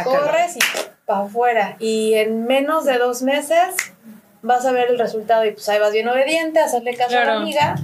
[0.06, 0.60] corres y
[1.06, 1.76] para afuera.
[1.80, 3.76] Y en menos de dos meses
[4.44, 7.24] vas a ver el resultado y pues ahí vas bien obediente, a hacerle caso a
[7.24, 7.76] la amiga.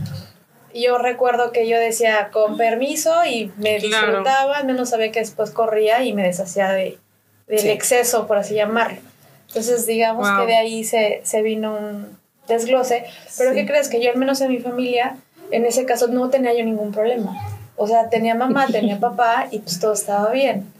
[0.72, 5.20] Y yo recuerdo que yo decía con permiso y me disfrutaba, al menos sabía que
[5.20, 7.00] después corría y me deshacía de,
[7.48, 9.00] del exceso, por así llamarlo.
[9.48, 13.06] Entonces, digamos que de ahí se, se, vino un desglose.
[13.38, 13.90] Pero ¿qué crees?
[13.90, 15.18] Que yo, al menos en mi familia,
[15.50, 17.36] en ese caso no tenía yo ningún problema.
[17.76, 20.72] O sea, tenía mamá, tenía papá y pues todo estaba bien.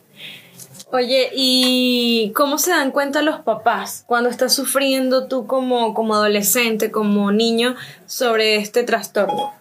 [0.92, 6.90] Oye, ¿y cómo se dan cuenta los papás cuando estás sufriendo tú como, como adolescente,
[6.90, 7.76] como niño,
[8.08, 9.54] sobre este trastorno?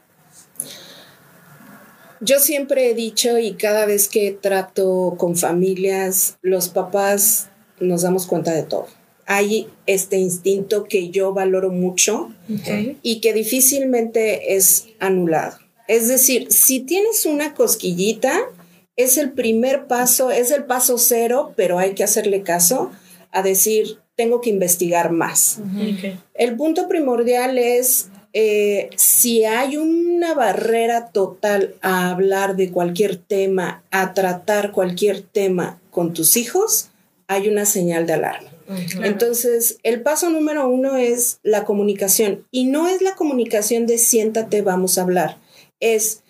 [2.20, 8.26] Yo siempre he dicho y cada vez que trato con familias, los papás nos damos
[8.26, 8.88] cuenta de todo
[9.30, 12.32] hay este instinto que yo valoro mucho
[13.02, 15.58] y que difícilmente es anulado.
[15.86, 18.40] Es decir, si tienes una cosquillita,
[18.98, 22.90] es el primer paso, es el paso cero, pero hay que hacerle caso
[23.30, 25.61] a decir, tengo que investigar más.
[26.34, 33.84] El punto primordial es eh, si hay una barrera total a hablar de cualquier tema,
[33.92, 36.88] a tratar cualquier tema con tus hijos,
[37.28, 38.50] hay una señal de alarma.
[39.02, 42.44] Entonces, el paso número uno es la comunicación.
[42.50, 45.38] Y no es la comunicación de siéntate, vamos a hablar.
[45.80, 46.22] Es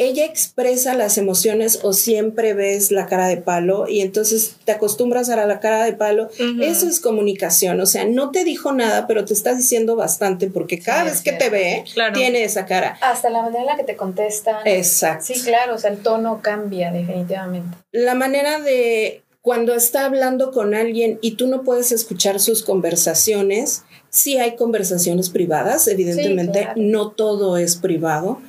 [0.00, 5.28] ella expresa las emociones o siempre ves la cara de palo y entonces te acostumbras
[5.28, 6.30] a la cara de palo.
[6.62, 7.78] Eso es comunicación.
[7.82, 11.32] O sea, no te dijo nada, pero te estás diciendo bastante porque cada vez que
[11.32, 11.84] te ve,
[12.14, 12.96] tiene esa cara.
[13.02, 14.66] Hasta la manera en la que te contestan.
[14.66, 15.26] Exacto.
[15.26, 15.74] Sí, claro.
[15.74, 17.76] O sea, el tono cambia definitivamente.
[17.92, 23.84] La manera de cuando está hablando con alguien y tú no puedes escuchar sus conversaciones,
[24.08, 28.40] sí hay conversaciones privadas, evidentemente no todo es privado.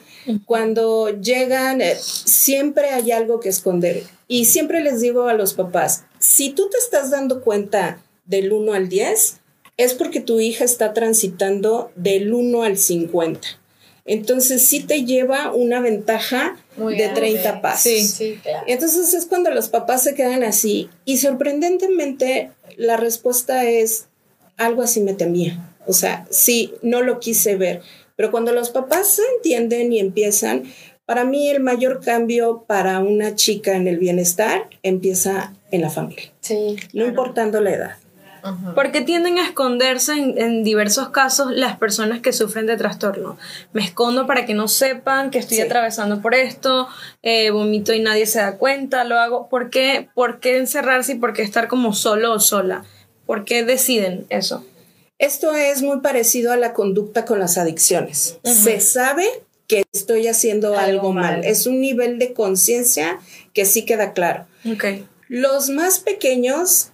[0.45, 4.03] Cuando llegan, eh, siempre hay algo que esconder.
[4.27, 8.73] Y siempre les digo a los papás, si tú te estás dando cuenta del 1
[8.73, 9.38] al 10,
[9.77, 13.47] es porque tu hija está transitando del 1 al 50.
[14.05, 17.84] Entonces sí te lleva una ventaja de 30 pasos.
[17.84, 18.65] Sí, sí, claro.
[18.67, 24.07] Entonces es cuando los papás se quedan así y sorprendentemente la respuesta es
[24.57, 25.67] algo así me temía.
[25.88, 27.81] O sea, sí, no lo quise ver.
[28.21, 30.65] Pero cuando los papás se entienden y empiezan,
[31.07, 36.31] para mí el mayor cambio para una chica en el bienestar empieza en la familia.
[36.41, 36.75] Sí.
[36.93, 37.95] No importando la edad.
[38.75, 43.39] Porque tienden a esconderse en, diversos casos las personas que sufren de trastorno.
[43.73, 46.89] Me escondo para que no sepan que estoy atravesando por esto,
[47.23, 49.49] eh, vomito y nadie se da cuenta, lo hago.
[49.49, 52.86] ¿Por qué, ¿Por qué encerrarse y por qué estar como solo o sola?
[53.25, 54.63] ¿Por qué deciden eso?
[55.21, 58.39] Esto es muy parecido a la conducta con las adicciones.
[58.43, 59.23] Se sabe
[59.67, 61.45] que estoy haciendo algo, mal.
[61.45, 63.19] Es un nivel de conciencia
[63.53, 64.47] que sí queda claro.
[64.65, 65.05] Okay.
[65.27, 66.89] Los más pequeños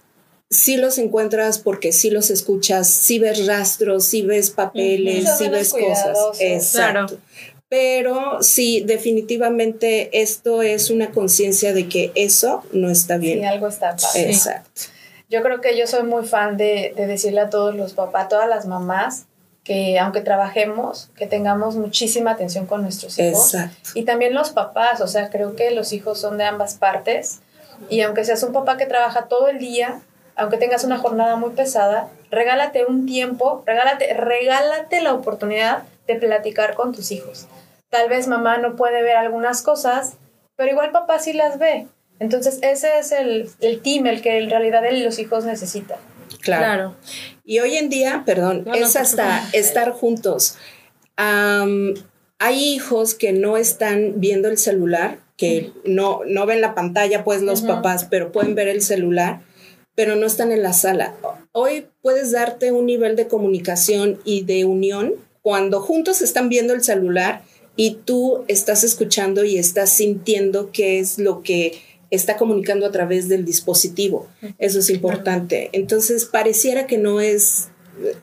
[0.50, 5.72] sí los encuentras porque sí los escuchas, sí ves rastros, sí ves papeles, sí, ves
[5.72, 6.18] cosas.
[6.38, 7.18] Exacto.
[7.70, 13.38] Pero sí, definitivamente esto es una conciencia de que eso no está bien.
[13.38, 14.28] Sí, algo está pasando.
[14.28, 14.82] Exacto.
[15.28, 18.28] Yo creo que yo soy muy fan de, de decirle a todos los papás, a
[18.28, 19.26] todas las mamás,
[19.68, 23.54] que aunque trabajemos, que tengamos muchísima atención con nuestros hijos.
[23.54, 23.90] Exacto.
[23.94, 27.40] Y también los papás, o sea, creo que los hijos son de ambas partes.
[27.90, 30.00] Y aunque seas un papá que trabaja todo el día,
[30.36, 36.74] aunque tengas una jornada muy pesada, regálate un tiempo, regálate, regálate la oportunidad de platicar
[36.74, 37.46] con tus hijos.
[37.90, 40.14] Tal vez mamá no puede ver algunas cosas,
[40.56, 41.88] pero igual papá sí las ve.
[42.20, 45.98] Entonces ese es el, el team, el que en realidad él y los hijos necesitan.
[46.40, 46.96] Claro.
[47.44, 50.56] Y hoy en día, perdón, es hasta estar juntos.
[51.16, 51.94] hay
[52.54, 57.62] hijos que no están viendo el celular, que no, no ven la pantalla, pues los
[57.62, 59.40] papás, pero pueden ver el celular,
[59.94, 61.14] pero no están en la sala.
[61.52, 66.82] Hoy puedes darte un nivel de comunicación y de unión cuando juntos están viendo el
[66.82, 67.42] celular
[67.76, 73.28] y tú estás escuchando y estás sintiendo qué es lo que está comunicando a través
[73.28, 74.28] del dispositivo.
[74.58, 75.70] Eso es importante.
[75.72, 77.68] Entonces, pareciera que no es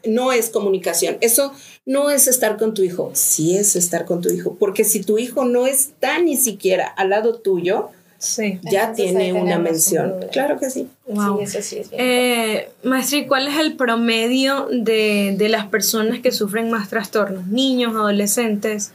[0.05, 1.17] no es comunicación.
[1.21, 1.51] Eso
[1.85, 5.17] no es estar con tu hijo, sí es estar con tu hijo, porque si tu
[5.17, 8.59] hijo no está ni siquiera al lado tuyo, Sí.
[8.71, 10.15] ya tiene una mención.
[10.31, 10.87] Claro que sí.
[11.07, 11.39] Wow.
[11.39, 12.01] Sí, eso sí es bien.
[12.01, 17.45] Eh, maestra, ¿y cuál es el promedio de, de las personas que sufren más trastornos?
[17.47, 18.93] Niños, adolescentes.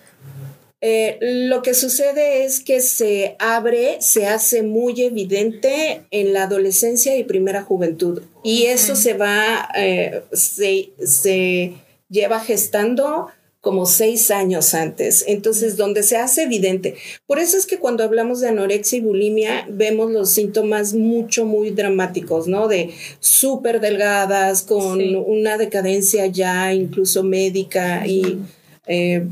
[0.83, 7.17] Eh, lo que sucede es que se abre, se hace muy evidente en la adolescencia
[7.17, 8.23] y primera juventud.
[8.43, 11.75] Y eso se va, eh, se, se
[12.09, 13.29] lleva gestando
[13.61, 15.23] como seis años antes.
[15.29, 16.95] Entonces, donde se hace evidente.
[17.27, 21.69] Por eso es que cuando hablamos de anorexia y bulimia, vemos los síntomas mucho, muy
[21.71, 22.69] dramáticos, ¿no?
[22.69, 22.89] De
[23.19, 25.15] súper delgadas, con Sí.
[25.15, 28.39] una decadencia ya incluso médica y
[28.87, 29.27] eh,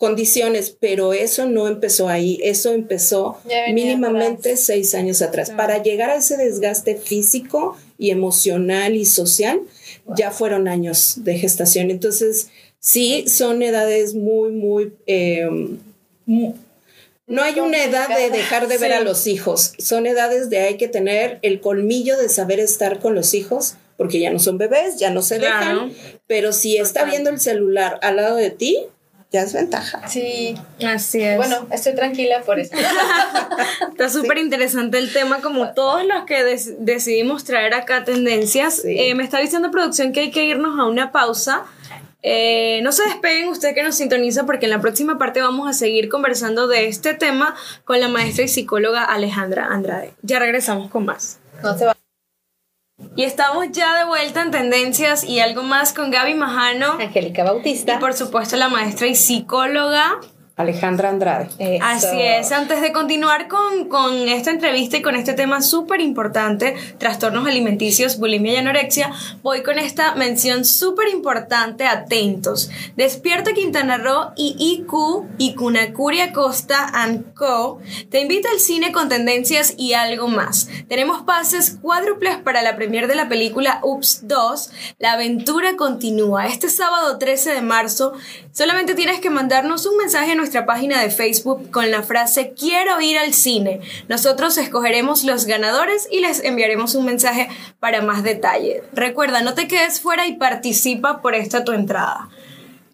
[0.00, 3.36] condiciones, pero eso no empezó ahí, eso empezó
[3.74, 5.50] mínimamente seis años atrás.
[5.50, 9.60] Para llegar a ese desgaste físico y emocional y social,
[10.16, 11.90] ya fueron años de gestación.
[11.90, 14.94] Entonces, sí, son edades muy, muy...
[15.06, 15.46] eh,
[16.24, 16.54] mu-
[17.26, 18.96] no hay una edad de dejar de ver Sí.
[18.96, 23.14] a los hijos, son edades de hay que tener el colmillo de saber estar con
[23.14, 25.82] los hijos, porque ya no son bebés, ya no se Claro.
[25.88, 25.92] dejan,
[26.26, 28.78] pero si está viendo el celular al lado de ti,
[29.30, 30.08] ya es ventaja.
[30.08, 30.56] Sí.
[30.84, 31.36] Así es.
[31.36, 32.74] Bueno, estoy tranquila por eso.
[33.90, 36.42] Está súper interesante el tema, como todos los que
[36.78, 38.82] decidimos traer acá tendencias.
[38.82, 38.98] Sí.
[38.98, 41.64] Eh, me está diciendo producción que hay que irnos a una pausa.
[42.22, 45.72] Eh, no se despeguen usted que nos sintoniza porque en la próxima parte vamos a
[45.72, 50.12] seguir conversando de este tema con la maestra y psicóloga Alejandra Andrade.
[50.22, 51.38] Ya regresamos con más.
[51.62, 51.96] No se va.
[53.16, 57.44] Y estamos ya de vuelta en tendencias y algo más con Gaby Majano Angélica y
[57.44, 57.98] Bautista.
[57.98, 60.20] por supuesto la maestra y psicóloga
[60.60, 61.48] Alejandra Andrade.
[61.58, 61.84] Eso.
[61.84, 66.74] Así es, antes de continuar con, con esta entrevista y con este tema súper importante,
[66.98, 72.70] trastornos alimenticios, bulimia y anorexia, voy con esta mención súper importante, atentos.
[72.96, 77.80] Despierta Quintana Roo y IQ y Cunacuria Costa and Co.
[78.10, 80.68] te invita al cine con tendencias y algo más.
[80.88, 86.46] Tenemos pases cuádruples para la premier de la película Ups 2, La aventura continúa.
[86.46, 88.12] Este sábado 13 de marzo,
[88.52, 93.00] solamente tienes que mandarnos un mensaje a nuestra página de Facebook con la frase quiero
[93.00, 93.80] ir al cine.
[94.08, 98.82] Nosotros escogeremos los ganadores y les enviaremos un mensaje para más detalle.
[98.92, 102.28] Recuerda, no te quedes fuera y participa por esta tu entrada.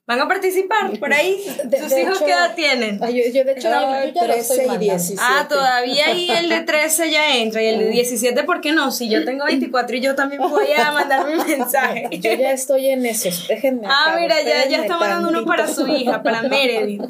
[0.06, 1.44] ¿Van a participar por ahí?
[1.64, 3.00] De- ¿Sus de hijos hecho- qué edad tienen?
[3.00, 4.78] Yo, yo de hecho, yo ya lo 13 estoy y mandando.
[4.84, 5.20] 17.
[5.20, 8.92] Ah, todavía ahí el de 13 ya entra y el de 17, ¿por qué no?
[8.92, 12.08] Si yo tengo 24 y yo también voy a mandar un mensaje.
[12.20, 13.48] Yo ya estoy en esos.
[13.48, 13.88] Déjenme.
[13.90, 17.02] Ah, mira, ya, ya está mandando uno para su hija, para Meredith.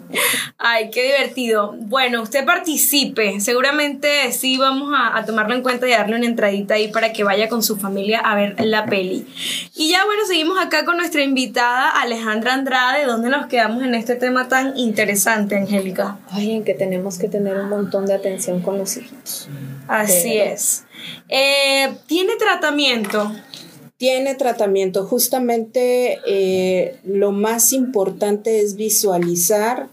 [0.56, 1.74] Ay, qué divertido.
[1.78, 3.40] Bueno, usted participe.
[3.40, 7.24] Seguramente sí vamos a, a tomarlo en cuenta y darle una entradita ahí para que
[7.24, 9.26] vaya con su familia a ver la peli.
[9.74, 12.85] Y ya, bueno, seguimos acá con nuestra invitada Alejandra Andrade.
[13.06, 16.18] ¿Dónde nos quedamos en este tema tan interesante, Angélica?
[16.30, 19.48] Ay, en que tenemos que tener un montón de atención con los hijos.
[19.88, 20.84] Así Pero- es.
[21.28, 23.32] Eh, ¿Tiene tratamiento?
[23.96, 25.04] Tiene tratamiento.
[25.06, 29.88] Justamente eh, lo más importante es visualizar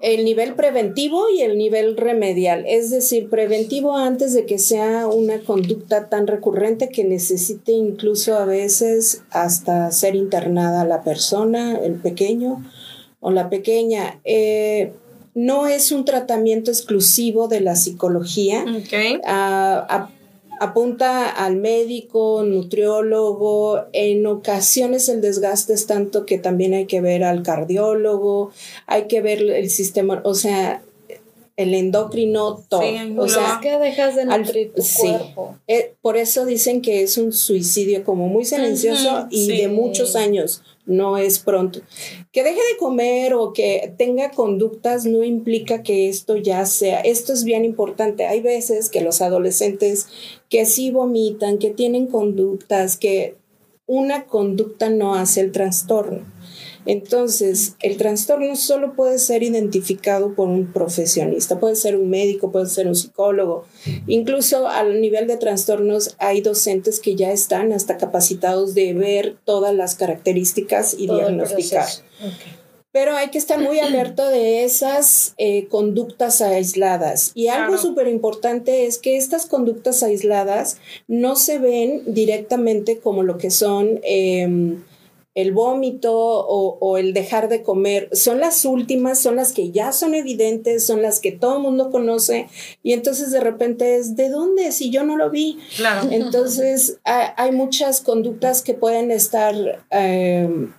[0.00, 2.64] el nivel preventivo y el nivel remedial.
[2.66, 8.44] Es decir, preventivo antes de que sea una conducta tan recurrente que necesite incluso a
[8.44, 12.62] veces hasta ser internada la persona, el pequeño
[13.20, 14.20] o la pequeña.
[14.24, 14.92] Eh,
[15.34, 19.20] no es un tratamiento exclusivo de la psicología Ok.
[19.24, 20.10] a- a-
[20.60, 27.24] apunta al médico, nutriólogo, en ocasiones el desgaste es tanto que también hay que ver
[27.24, 28.50] al cardiólogo,
[28.86, 30.82] hay que ver el sistema, o sea,
[31.56, 32.82] el endocrino, todo.
[32.82, 35.00] Sí, o sea, es que dejas de al- nutrir tu sí.
[35.08, 35.56] cuerpo.
[35.66, 39.56] eh, por eso dicen que es un suicidio como muy silencioso y sí.
[39.56, 41.80] de muchos años, no es pronto.
[42.32, 47.32] Que deje de comer o que tenga conductas no implica que esto ya sea, esto
[47.32, 48.26] es bien importante.
[48.26, 50.06] Hay veces que los adolescentes
[50.48, 53.36] que sí vomitan, que tienen conductas, que
[53.86, 56.35] una conducta no hace el trastorno.
[56.86, 62.66] Entonces, el trastorno solo puede ser identificado por un profesionista, puede ser un médico, puede
[62.66, 63.64] ser un psicólogo.
[64.06, 69.74] Incluso al nivel de trastornos hay docentes que ya están hasta capacitados de ver todas
[69.74, 71.86] las características y Todo diagnosticar.
[72.92, 77.32] pero hay que estar muy alerta de esas eh, conductas aisladas.
[77.34, 83.36] Y algo súper importante es que estas conductas aisladas no se ven directamente como lo
[83.36, 84.82] que son em,
[85.36, 88.08] el vómito o, el dejar de comer.
[88.12, 91.90] Son las últimas, son las que ya son evidentes, son las que todo el mundo
[91.90, 92.48] conoce.
[92.82, 94.72] Y entonces de repente es, ¿de dónde?
[94.72, 95.58] Si yo no lo vi.
[95.76, 96.08] Claro.
[96.10, 99.84] Entonces hay, muchas conductas que pueden estar...
[99.90, 100.72] Em,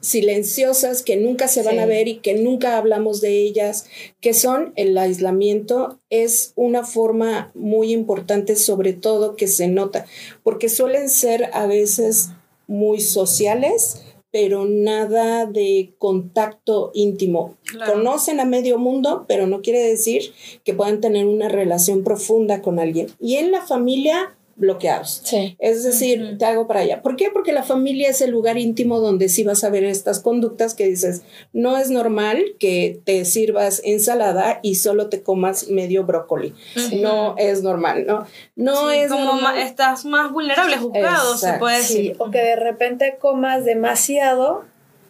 [0.00, 3.84] silenciosas que nunca se van a ver y que nunca hablamos de ellas,
[4.22, 10.06] que son el aislamiento, es una forma muy importante sobre todo que se nota,
[10.42, 12.30] porque suelen ser a veces
[12.70, 17.56] muy sociales, pero nada de contacto íntimo.
[17.84, 20.32] Conocen a medio mundo, pero no quiere decir
[20.64, 23.08] que puedan tener una relación profunda con alguien.
[23.20, 25.22] Y en la familia bloqueados.
[25.58, 27.02] Es decir, te hago para allá.
[27.02, 27.30] ¿Por qué?
[27.32, 30.86] Porque la familia es el lugar íntimo donde sí vas a ver estas conductas que
[30.86, 36.54] dices, no es normal que te sirvas ensalada y solo te comas medio brócoli.
[36.92, 38.26] No es normal, ¿no?
[38.54, 42.16] No es como estás más vulnerable, juzgado, se puede decir.
[42.18, 44.64] O que de repente comas demasiado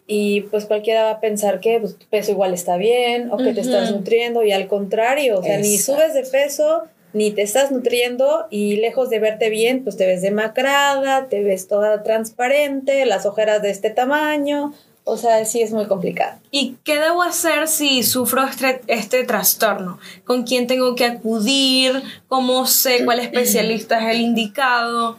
[0.07, 3.53] y pues cualquiera va a pensar que pues, tu peso igual está bien o que
[3.53, 6.83] te estás nutriendo y al contrario, o sea, ni subes de peso
[7.13, 11.67] ni te estás nutriendo y lejos de verte bien, pues te ves demacrada, te ves
[11.67, 16.39] toda transparente, las ojeras de este tamaño, o sea, sí es muy complicado.
[16.51, 19.99] ¿Y qué debo hacer si sufro este, este trastorno?
[20.25, 22.03] ¿Con quién tengo que acudir?
[22.27, 25.17] ¿Cómo sé cuál especialista es el indicado?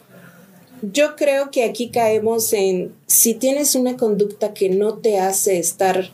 [0.81, 6.11] Yo creo que aquí caemos en si tienes una conducta que no te hace estar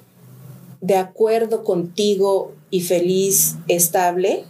[0.81, 4.45] de acuerdo contigo y feliz, estable,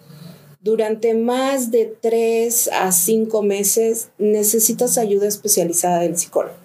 [0.62, 6.56] durante más de tres a cinco meses necesitas ayuda especializada del psicólogo.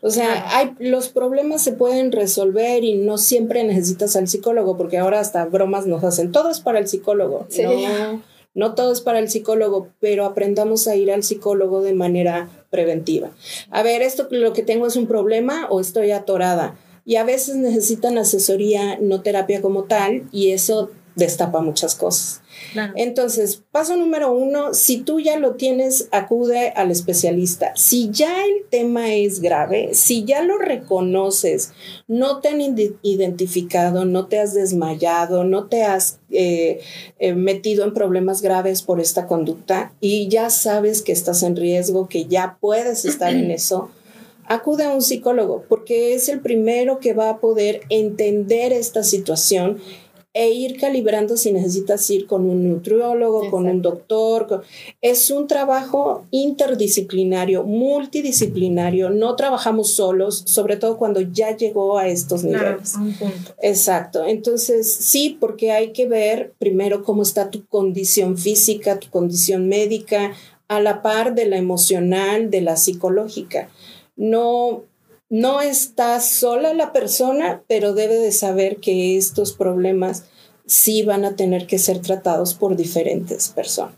[0.00, 4.98] O sea, hay, los problemas se pueden resolver y no siempre necesitas al psicólogo, porque
[4.98, 6.30] ahora hasta bromas nos hacen.
[6.30, 7.46] Todo es para el psicólogo.
[7.62, 12.50] No, no todo es para el psicólogo, pero aprendamos a ir al psicólogo de manera
[12.68, 13.30] preventiva.
[13.70, 16.76] A ver, esto lo que tengo es un problema o estoy atorada.
[17.06, 22.42] Y a veces necesitan asesoría, no terapia como tal, y eso destapa muchas cosas.
[22.94, 27.72] Entonces, paso número uno, si tú ya lo tienes, acude al especialista.
[27.76, 31.72] Si ya el tema es grave, si ya lo reconoces,
[32.08, 36.80] no te han identificado, no te has desmayado, no te has eh,
[37.18, 42.08] eh, metido en problemas graves por esta conducta y ya sabes que estás en riesgo,
[42.08, 43.90] que ya puedes estar en eso
[44.46, 49.78] acude a un psicólogo porque es el primero que va a poder entender esta situación
[50.34, 54.64] e ir calibrando si necesitas ir con un nutriólogo, con un doctor.
[55.00, 59.10] Es un trabajo interdisciplinario, multidisciplinario.
[59.10, 62.94] No trabajamos solos, sobre todo cuando ya llegó a estos niveles.
[63.62, 64.26] Exacto.
[64.26, 70.32] Entonces, sí, porque hay que ver primero cómo está tu condición física, tu condición médica,
[70.66, 73.68] a la par de la emocional, de la psicológica.
[74.16, 74.82] No
[75.34, 80.26] no está sola la persona, pero debe de saber que estos problemas
[80.64, 83.96] sí van a tener que ser tratados por diferentes personas.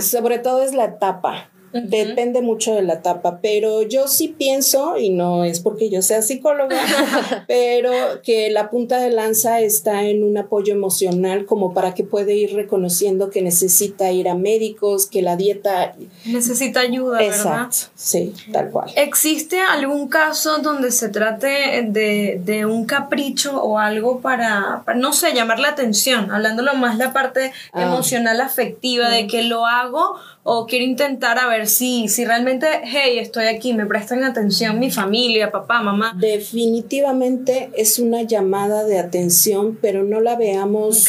[0.00, 5.10] Sobre todo es la etapa Depende mucho de la etapa, pero yo sí pienso, y
[5.10, 6.80] no es porque yo sea psicóloga,
[7.46, 12.34] pero que la punta de lanza está en un apoyo emocional como para que puede
[12.34, 15.94] ir reconociendo que necesita ir a médicos, que la dieta...
[16.24, 18.90] Necesita ayuda, Exacto, sí, tal cual.
[18.96, 25.58] ¿Existe algún caso donde se trate de, un capricho o algo para, no sé, llamar
[25.60, 27.82] la atención, hablándolo más la parte ah.
[27.82, 30.16] emocional afectiva, de que lo hago
[30.50, 34.90] o quiero intentar a ver si, si realmente, hey, estoy aquí, me prestan atención mi
[34.90, 36.14] familia, papá, mamá.
[36.18, 41.08] Definitivamente es una llamada de atención, pero no la veamos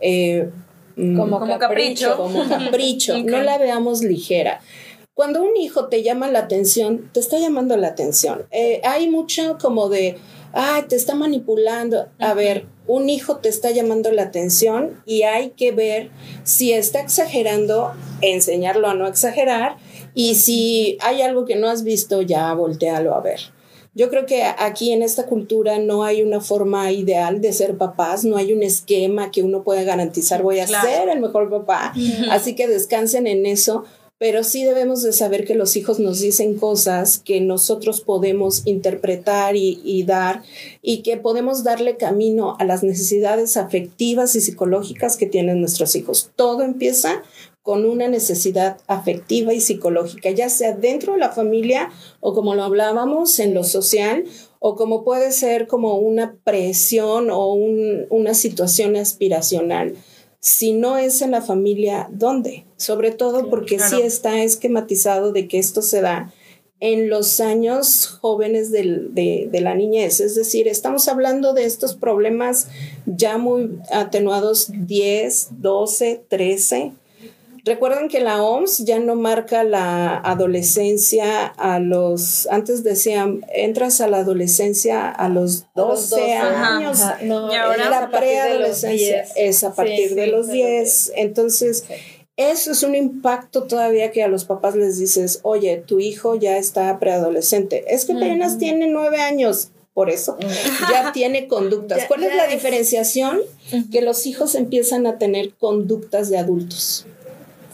[0.00, 0.50] eh,
[0.96, 2.16] mm, como, capricho.
[2.16, 4.60] Como capricho, no la veamos ligera.
[5.14, 8.46] Cuando un hijo te llama la atención, te está llamando la atención.
[8.52, 10.16] Eh, hay mucho como de,
[10.52, 12.06] ay, te está manipulando.
[12.20, 16.10] A ver, un hijo te está llamando la atención y hay que ver
[16.42, 19.76] si está exagerando, enseñarlo a no exagerar
[20.14, 23.40] y si hay algo que no has visto, ya voltealo a ver.
[23.94, 28.24] Yo creo que aquí en esta cultura no hay una forma ideal de ser papás,
[28.24, 31.92] no hay un esquema que uno pueda garantizar voy a ser el mejor papá,
[32.30, 33.84] así que descansen en eso,
[34.18, 39.54] pero sí debemos de saber que los hijos nos dicen cosas que nosotros podemos interpretar
[39.56, 40.42] y, dar
[40.82, 46.30] y que podemos darle camino a las necesidades afectivas y psicológicas que tienen nuestros hijos.
[46.34, 47.22] Todo empieza
[47.62, 52.64] con una necesidad afectiva y psicológica, ya sea dentro de la familia o como lo
[52.64, 54.24] hablábamos en lo social,
[54.58, 59.94] o como puede ser como una presión o una situación aspiracional.
[60.40, 62.64] Si no es en la familia, ¿dónde?
[62.76, 66.32] Sobre todo porque sí está esquematizado de que esto se da
[66.80, 70.20] en los años jóvenes de, de, la niñez.
[70.20, 72.68] Es decir, estamos hablando de estos problemas
[73.04, 76.92] ya muy atenuados 10, 12, 13
[77.64, 84.08] Recuerden que la OMS ya no marca la adolescencia a los, antes decían, entras a
[84.08, 87.00] la adolescencia a los 12, años.
[87.22, 91.12] No, y ahora la preadolescencia es a partir de los 10.
[91.16, 91.84] Entonces,
[92.36, 96.56] eso es un impacto todavía que a los papás les dices, oye, tu hijo ya
[96.56, 97.84] está preadolescente.
[97.88, 100.38] Es que apenas tiene nueve años por eso
[100.92, 102.04] ya tiene conductas.
[102.06, 103.40] ¿Cuál es la diferenciación?
[103.90, 107.04] Que los hijos empiezan a tener conductas de adultos.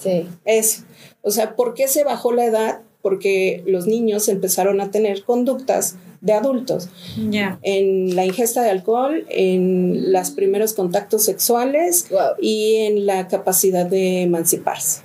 [0.05, 0.29] Sí.
[0.45, 0.83] Eso.
[1.23, 2.81] O sea, ¿por qué se bajó la edad?
[3.03, 6.89] Porque los niños empezaron a tener conductas de adultos.
[7.31, 7.59] Ya.
[7.63, 12.09] En la ingesta de alcohol, en los primeros contactos sexuales
[12.41, 15.03] y en la capacidad de emanciparse.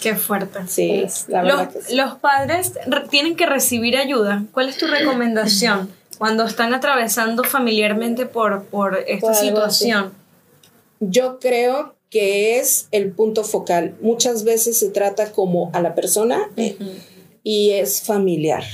[0.00, 0.60] Qué fuerte.
[0.66, 1.70] Sí, la verdad.
[1.74, 2.74] Los, los padres
[3.10, 4.44] tienen que recibir ayuda.
[4.52, 10.12] ¿Cuál es tu recomendación cuando están atravesando familiarmente por, por esta situación?
[11.00, 13.96] Yo creo que es el punto focal.
[14.02, 16.50] Muchas veces se trata como a la persona
[17.42, 18.64] y es familiar.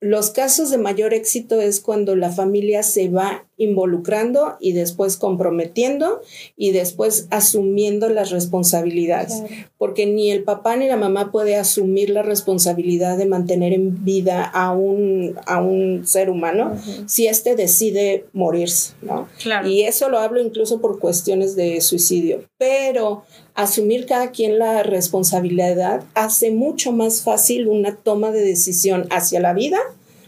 [0.00, 6.20] Los casos de mayor éxito es cuando la familia se va involucrando y después comprometiendo
[6.56, 9.42] y después asumiendo las responsabilidades.
[9.78, 14.44] Porque ni el papá ni la mamá puede asumir la responsabilidad de mantener en vida
[14.44, 16.76] a un, a un ser humano
[17.06, 19.28] si éste decide morirse, ¿no?
[19.66, 22.44] Y eso lo hablo incluso por cuestiones de suicidio.
[22.58, 29.40] Pero asumir cada quien la responsabilidad hace mucho más fácil una toma de decisión hacia
[29.40, 29.78] la vida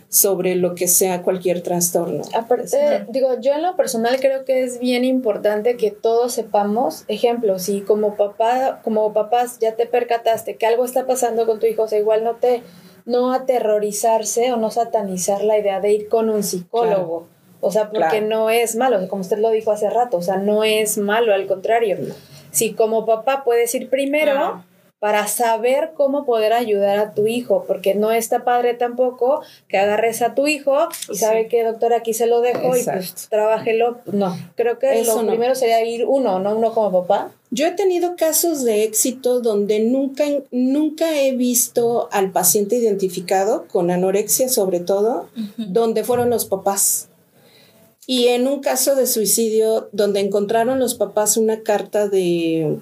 [0.08, 2.22] sobre lo que sea cualquier trastorno.
[2.34, 7.58] Aparte, digo, yo en lo personal creo que es bien importante que todos sepamos, ejemplo,
[7.58, 11.82] si como papá, como papás ya te percataste que algo está pasando con tu hijo,
[11.82, 12.62] o sea, igual no te,
[13.04, 17.26] no aterrorizarse o no satanizar la idea de ir con un psicólogo.
[17.60, 20.62] O sea, porque no es malo, como usted lo dijo hace rato, o sea, no
[20.62, 21.98] es malo, al contrario.
[22.50, 24.64] Si como papá puedes ir primero,
[24.98, 30.22] para saber cómo poder ayudar a tu hijo, porque no está padre tampoco que agarres
[30.22, 33.98] a tu hijo y sabe que doctor aquí se lo dejo y pues trabájelo.
[34.06, 37.32] No, creo que lo primero sería ir uno, no uno como papá.
[37.50, 43.90] Yo he tenido casos de éxito donde nunca, nunca he visto al paciente identificado con
[43.90, 47.08] anorexia sobre todo, donde fueron los papás.
[48.06, 52.78] Y en un caso de suicidio donde encontraron los papás una carta de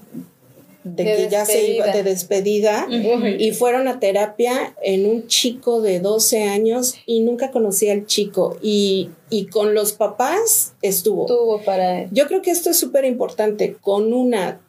[0.94, 2.86] de, que ya se iba de despedida.
[2.90, 8.56] y fueron a terapia en un chico de 12 años y nunca conocía al chico
[8.62, 11.22] y, y con los papás estuvo.
[11.22, 14.60] Estuvo para Yo creo que esto es súper importante con una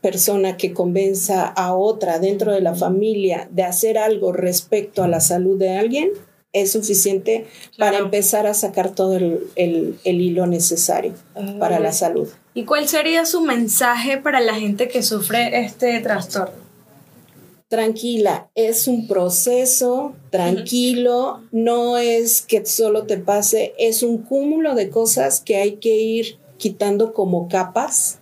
[0.00, 5.20] persona que convenza a otra dentro de la familia de hacer algo respecto a la
[5.20, 6.10] salud de alguien
[6.52, 7.46] es suficiente
[7.78, 12.28] para empezar a sacar todo el, hilo necesario ah, para la salud.
[12.52, 16.60] ¿Y cuál sería su mensaje para la gente que sufre este trastorno?
[17.68, 24.90] Tranquila, es un proceso, tranquilo, no es que solo te pase, es un cúmulo de
[24.90, 28.18] cosas que hay que ir quitando como capas,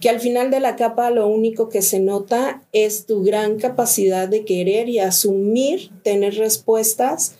[0.00, 4.26] que al final de la capa lo único que se nota es tu gran capacidad
[4.26, 7.34] de querer y asumir, tener respuestas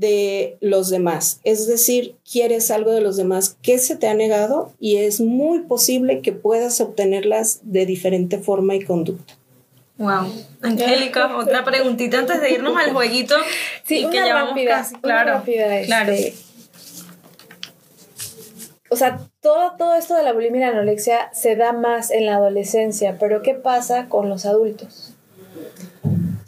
[0.00, 1.40] de los demás.
[1.44, 5.60] Es decir, quieres algo de los demás que se te ha negado y es muy
[5.60, 9.34] posible que puedas obtenerlas de diferente forma y conducta.
[9.98, 10.32] Wow.
[10.62, 13.36] Angélica, otra preguntita antes de irnos al jueguito.
[13.84, 16.12] Sí, que una rápida, claro, claro.
[16.12, 16.34] Este,
[18.88, 22.24] o sea, todo, todo esto de la bulimia y la anorexia se da más en
[22.24, 25.09] la adolescencia, pero ¿qué pasa con los adultos?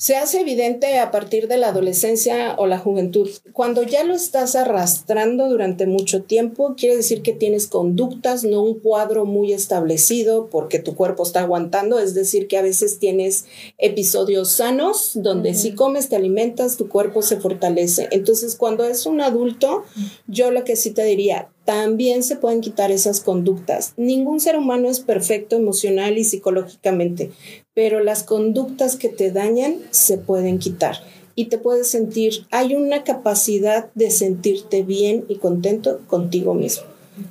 [0.02, 3.30] Se hace evidente a partir de la adolescencia o la juventud.
[3.52, 8.80] Cuando ya lo estás arrastrando durante mucho tiempo, quiere decir que tienes conductas, no un
[8.80, 13.44] cuadro muy establecido porque tu cuerpo está aguantando, es decir, que a veces tienes
[13.78, 18.08] episodios sanos donde si comes, te alimentas, tu cuerpo se fortalece.
[18.10, 19.84] Entonces, cuando es un adulto,
[20.26, 23.94] yo lo que sí te diría, también se pueden quitar esas conductas.
[23.96, 27.30] Ningún ser humano es perfecto emocional y psicológicamente,
[27.74, 30.96] pero las conductas que te dañan se pueden quitar
[31.34, 36.84] y te puedes sentir, hay una capacidad de sentirte bien y contento contigo mismo.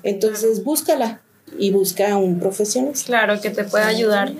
[0.04, 1.22] Entonces, búscala
[1.60, 2.94] y busca a un profesional.
[3.06, 4.34] Claro, que te pueda ayudar.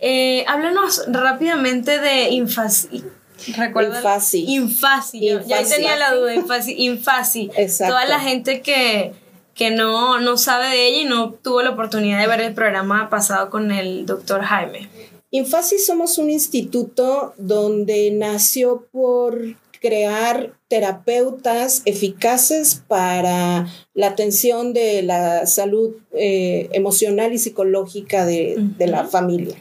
[0.00, 3.02] Eh, háblanos rápidamente de Infasi.
[3.46, 4.44] Infasi.
[4.46, 5.20] Infasi.
[5.26, 5.74] yo- Ya ahí Infasi.
[5.74, 6.34] tenía la duda.
[6.34, 6.74] Infasi.
[6.76, 7.50] Infasi.
[7.56, 7.94] Exacto.
[7.94, 9.12] Toda la gente que,
[9.54, 13.08] que no, no sabe de ella y no tuvo la oportunidad de ver el programa
[13.10, 14.88] pasado con el doctor Jaime.
[15.30, 25.46] Infasi somos un instituto donde nació por crear terapeutas eficaces para la atención de la
[25.46, 29.56] salud eh, emocional y psicológica de, de la familia.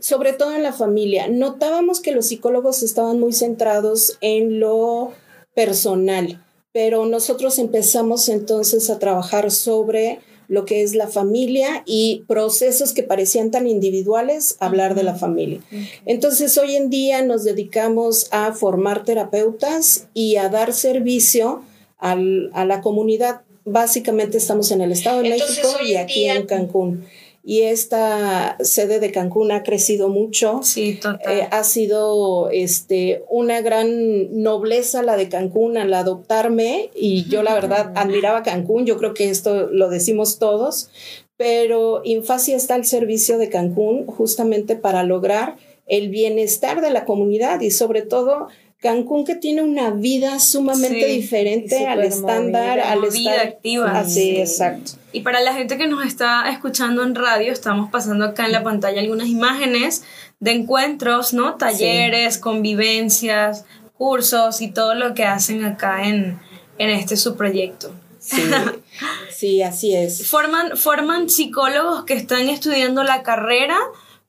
[0.00, 1.28] Sobre todo en la familia.
[1.28, 5.12] Notábamos que los psicólogos estaban muy centrados en lo
[5.54, 12.92] personal, pero nosotros empezamos entonces a trabajar sobre lo que es la familia y procesos
[12.92, 15.60] que parecían tan individuales, hablar de la familia.
[16.04, 21.62] Entonces hoy en día nos dedicamos a formar terapeutas y a dar servicio
[21.98, 23.42] al- a la comunidad.
[23.64, 27.04] Básicamente estamos en el Estado de Entonces, México y aquí día- en Cancún.
[27.48, 30.62] Y esta sede de Cancún ha crecido mucho.
[30.64, 31.32] Sí, total.
[31.32, 37.54] Eh, ha sido este, una gran nobleza la de Cancún al adoptarme y yo la
[37.54, 40.90] verdad admiraba Cancún, yo creo que esto lo decimos todos,
[41.36, 47.60] pero Infasia está al servicio de Cancún justamente para lograr el bienestar de la comunidad
[47.60, 48.48] y sobre todo
[48.80, 53.98] Cancún que tiene una vida sumamente Sí, diferente al estándar, movida, al estar activa.
[53.98, 54.36] Así, Sí.
[54.36, 54.92] exacto.
[55.12, 58.62] Y para la gente que nos está escuchando en radio, estamos pasando acá en la
[58.62, 60.02] pantalla algunas imágenes
[60.40, 61.54] de encuentros, ¿no?
[61.54, 63.64] Talleres, convivencias,
[63.96, 66.38] cursos y todo lo que hacen acá en,
[66.76, 67.90] en este su proyecto.
[68.18, 68.42] Sí,
[69.34, 70.28] sí, así es.
[70.28, 73.78] ¿Forman, ¿Forman psicólogos que están estudiando la carrera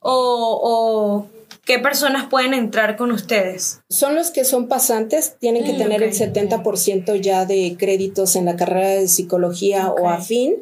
[0.00, 1.37] o, o
[1.68, 3.80] qué personas pueden entrar con ustedes?
[3.90, 8.46] Son los que son pasantes, tienen que Mm, tener el 70% ya de créditos en
[8.46, 10.56] la carrera de psicología o afín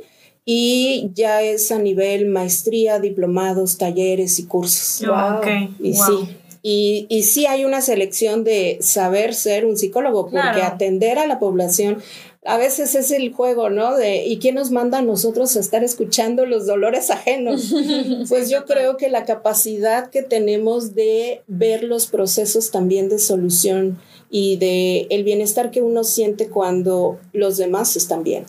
[0.45, 5.07] y ya es a nivel maestría, diplomados, talleres y cursos.
[5.07, 5.39] Wow.
[5.39, 5.47] Ok,
[5.81, 6.07] Y wow.
[6.27, 6.37] sí.
[6.63, 10.65] Y, y sí hay una selección de saber ser un psicólogo, porque Claro.
[10.65, 12.03] atender a la población
[12.47, 13.97] a veces es el juego, ¿no?
[13.97, 17.75] De ¿y quién nos manda a nosotros a estar escuchando los dolores ajenos?
[18.29, 23.99] pues yo creo que la capacidad que tenemos de ver los procesos también de solución
[24.31, 28.47] y de el bienestar que uno siente cuando los demás están bien.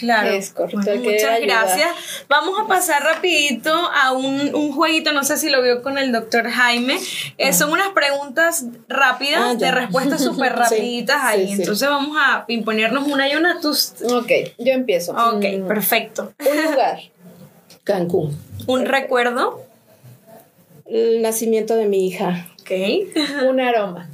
[0.00, 0.30] Claro.
[0.30, 1.90] Es correcto, Bueno, muchas gracias.
[2.28, 6.10] Vamos a pasar rapidito a un, un jueguito, no sé si lo vio con el
[6.10, 6.98] doctor Jaime.
[7.36, 11.42] Eh, son unas preguntas rápidas, Ah, de respuestas súper Sí, rapiditas ahí.
[11.48, 11.60] sí, sí.
[11.62, 13.60] Entonces vamos a imponernos una y una.
[13.60, 13.92] Tus...
[14.10, 15.12] Ok, yo empiezo.
[15.12, 16.32] Ok, Mm, perfecto.
[16.50, 17.00] Un lugar.
[17.84, 18.38] Cancún.
[18.66, 19.62] Un recuerdo.
[20.86, 22.46] El nacimiento de mi hija.
[22.62, 22.70] Ok.
[23.48, 24.08] Un aroma.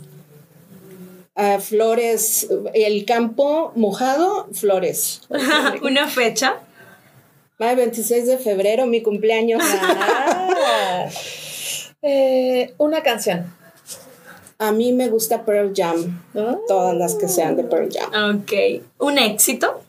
[1.60, 5.22] Flores, el campo mojado, flores.
[5.82, 6.60] una fecha.
[7.58, 9.62] Ay, 26 de febrero, mi cumpleaños.
[9.64, 11.08] Ah.
[12.08, 13.52] Eh, una canción.
[14.58, 16.22] A mí me gusta Pearl Jam,
[16.68, 18.36] todas las que sean de Pearl Jam.
[18.36, 18.52] Ok.
[18.98, 19.80] Un éxito.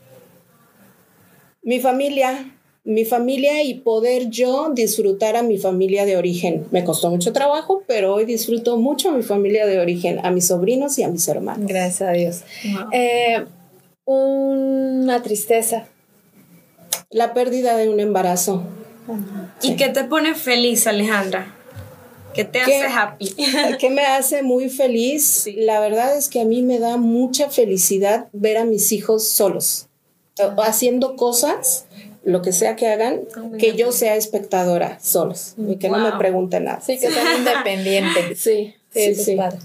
[1.62, 2.57] Mi familia,
[2.88, 6.66] mi familia y poder yo disfrutar a mi familia de origen.
[6.72, 10.48] Me costó mucho trabajo, pero hoy disfruto mucho a mi familia de origen, a mis
[10.48, 11.68] sobrinos y a mis hermanos.
[11.68, 12.44] Gracias a Dios.
[12.64, 12.90] Wow.
[12.94, 13.46] Eh,
[14.06, 15.90] una tristeza.
[17.10, 18.64] La pérdida de un embarazo.
[19.62, 21.54] ¿Y qué te pone feliz, Alejandra?
[22.34, 22.78] ¿Qué te ¿Qué?
[22.78, 23.36] hace happy?
[23.80, 25.46] que me hace muy feliz.
[25.58, 29.90] La verdad es que a mí me da mucha felicidad ver a mis hijos solos,
[30.58, 31.86] haciendo cosas,
[32.28, 33.22] lo que sea que hagan,
[33.58, 36.82] que yo sea espectadora solos y que no me pregunten nada.
[36.82, 38.40] Sí, que sean independientes.
[38.40, 39.32] Sí, Sí, sí, eso sí.
[39.32, 39.58] es padre.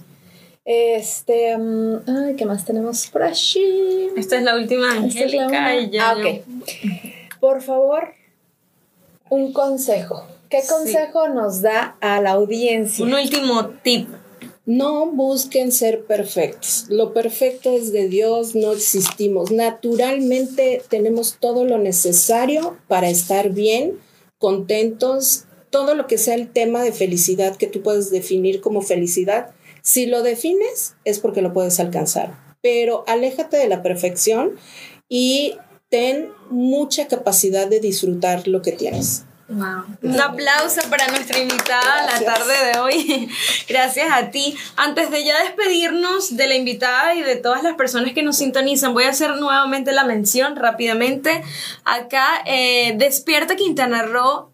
[0.64, 4.10] Este, mm, ay, ¿qué más tenemos por allí?
[4.16, 5.90] Esta es la última Esta es la Angélica.
[5.90, 7.40] ya Ah, ok.
[7.40, 8.14] Por favor,
[9.28, 10.24] un consejo.
[10.48, 13.04] ¿Qué consejo nos da a la audiencia?
[13.04, 14.08] Un último tip.
[14.64, 16.86] No busquen ser perfectos.
[16.88, 19.50] Lo perfecto es de Dios, no existimos.
[19.50, 23.98] Naturalmente tenemos todo lo necesario para estar bien,
[24.38, 29.50] contentos, todo lo que sea el tema de felicidad que tú puedes definir como felicidad.
[29.82, 34.52] Si lo defines es porque lo puedes alcanzar, pero aléjate de la perfección
[35.08, 35.56] y
[35.88, 39.24] ten mucha capacidad de disfrutar lo que tienes.
[39.52, 39.84] Wow.
[40.02, 42.34] Un aplauso para nuestra invitada la Gracias.
[42.34, 43.30] tarde de hoy.
[43.68, 44.56] Gracias a ti.
[44.76, 48.94] Antes de ya despedirnos de la invitada y de todas las personas que nos sintonizan,
[48.94, 51.42] voy a hacer nuevamente la mención rápidamente.
[51.84, 54.51] Acá, eh, Despierta Quintana Roo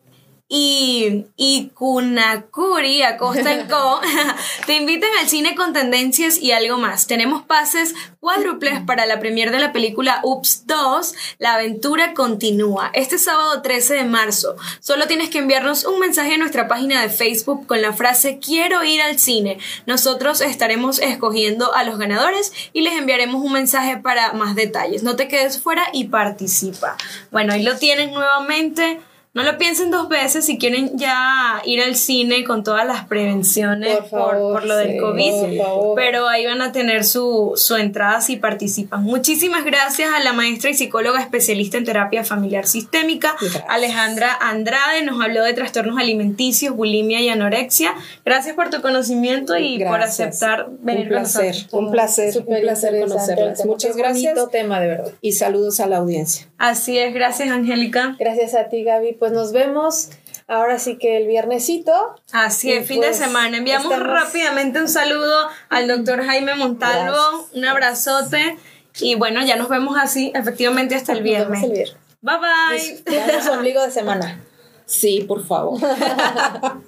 [0.48, 4.00] y, y Kunakuri, Acosta Co,
[4.66, 7.06] te invitan al cine con tendencias y algo más.
[7.06, 13.18] Tenemos pases cuádruples para la premier de la película Ups 2, La aventura continúa, este
[13.18, 14.56] sábado 13 de marzo.
[14.80, 18.82] Solo tienes que enviarnos un mensaje a nuestra página de Facebook con la frase quiero
[18.84, 19.58] ir al cine.
[19.84, 25.02] Nosotros estaremos escogiendo a los ganadores y les enviaremos un mensaje para más detalles.
[25.02, 26.96] No te quedes fuera y participa.
[27.30, 29.00] Bueno, ahí lo tienen nuevamente.
[29.38, 33.96] No lo piensen dos veces si quieren ya ir al cine con todas las prevenciones
[33.98, 35.30] por, favor, por, lo del sí, COVID.
[35.30, 35.94] por favor.
[35.96, 39.02] Pero ahí van a tener su, su entrada si participan.
[39.04, 43.64] Muchísimas gracias a la maestra y psicóloga especialista en terapia familiar sistémica, Gracias.
[43.68, 45.02] Alejandra Andrade.
[45.02, 47.94] Nos habló de trastornos alimenticios, bulimia y anorexia.
[48.24, 50.28] Gracias por tu conocimiento y por Gracias.
[50.42, 51.72] aceptar venir Un con placer, nosotros.
[51.82, 53.48] un placer, un placer interesante conocerlas.
[53.50, 53.72] el tema.
[53.72, 55.12] Muchas Qué bonito gracias tema, de verdad.
[55.20, 56.48] y saludos a la audiencia.
[56.58, 58.16] Así es, gracias Angélica.
[58.18, 59.12] Gracias a ti, Gaby.
[59.12, 60.10] Pues nos vemos
[60.46, 61.92] ahora sí que el viernesito.
[62.32, 63.56] Así es, fin pues, de semana.
[63.58, 67.52] Enviamos estamos- rápidamente un saludo al doctor Jaime Montalvo, Gracias.
[67.54, 68.58] un abrazote
[69.00, 71.62] y bueno, ya nos vemos así efectivamente hasta el viernes.
[71.62, 71.96] el viernes.
[72.20, 72.80] Bye bye.
[72.80, 74.40] Disfruten su ombligo de semana.
[74.86, 75.78] Sí, por favor.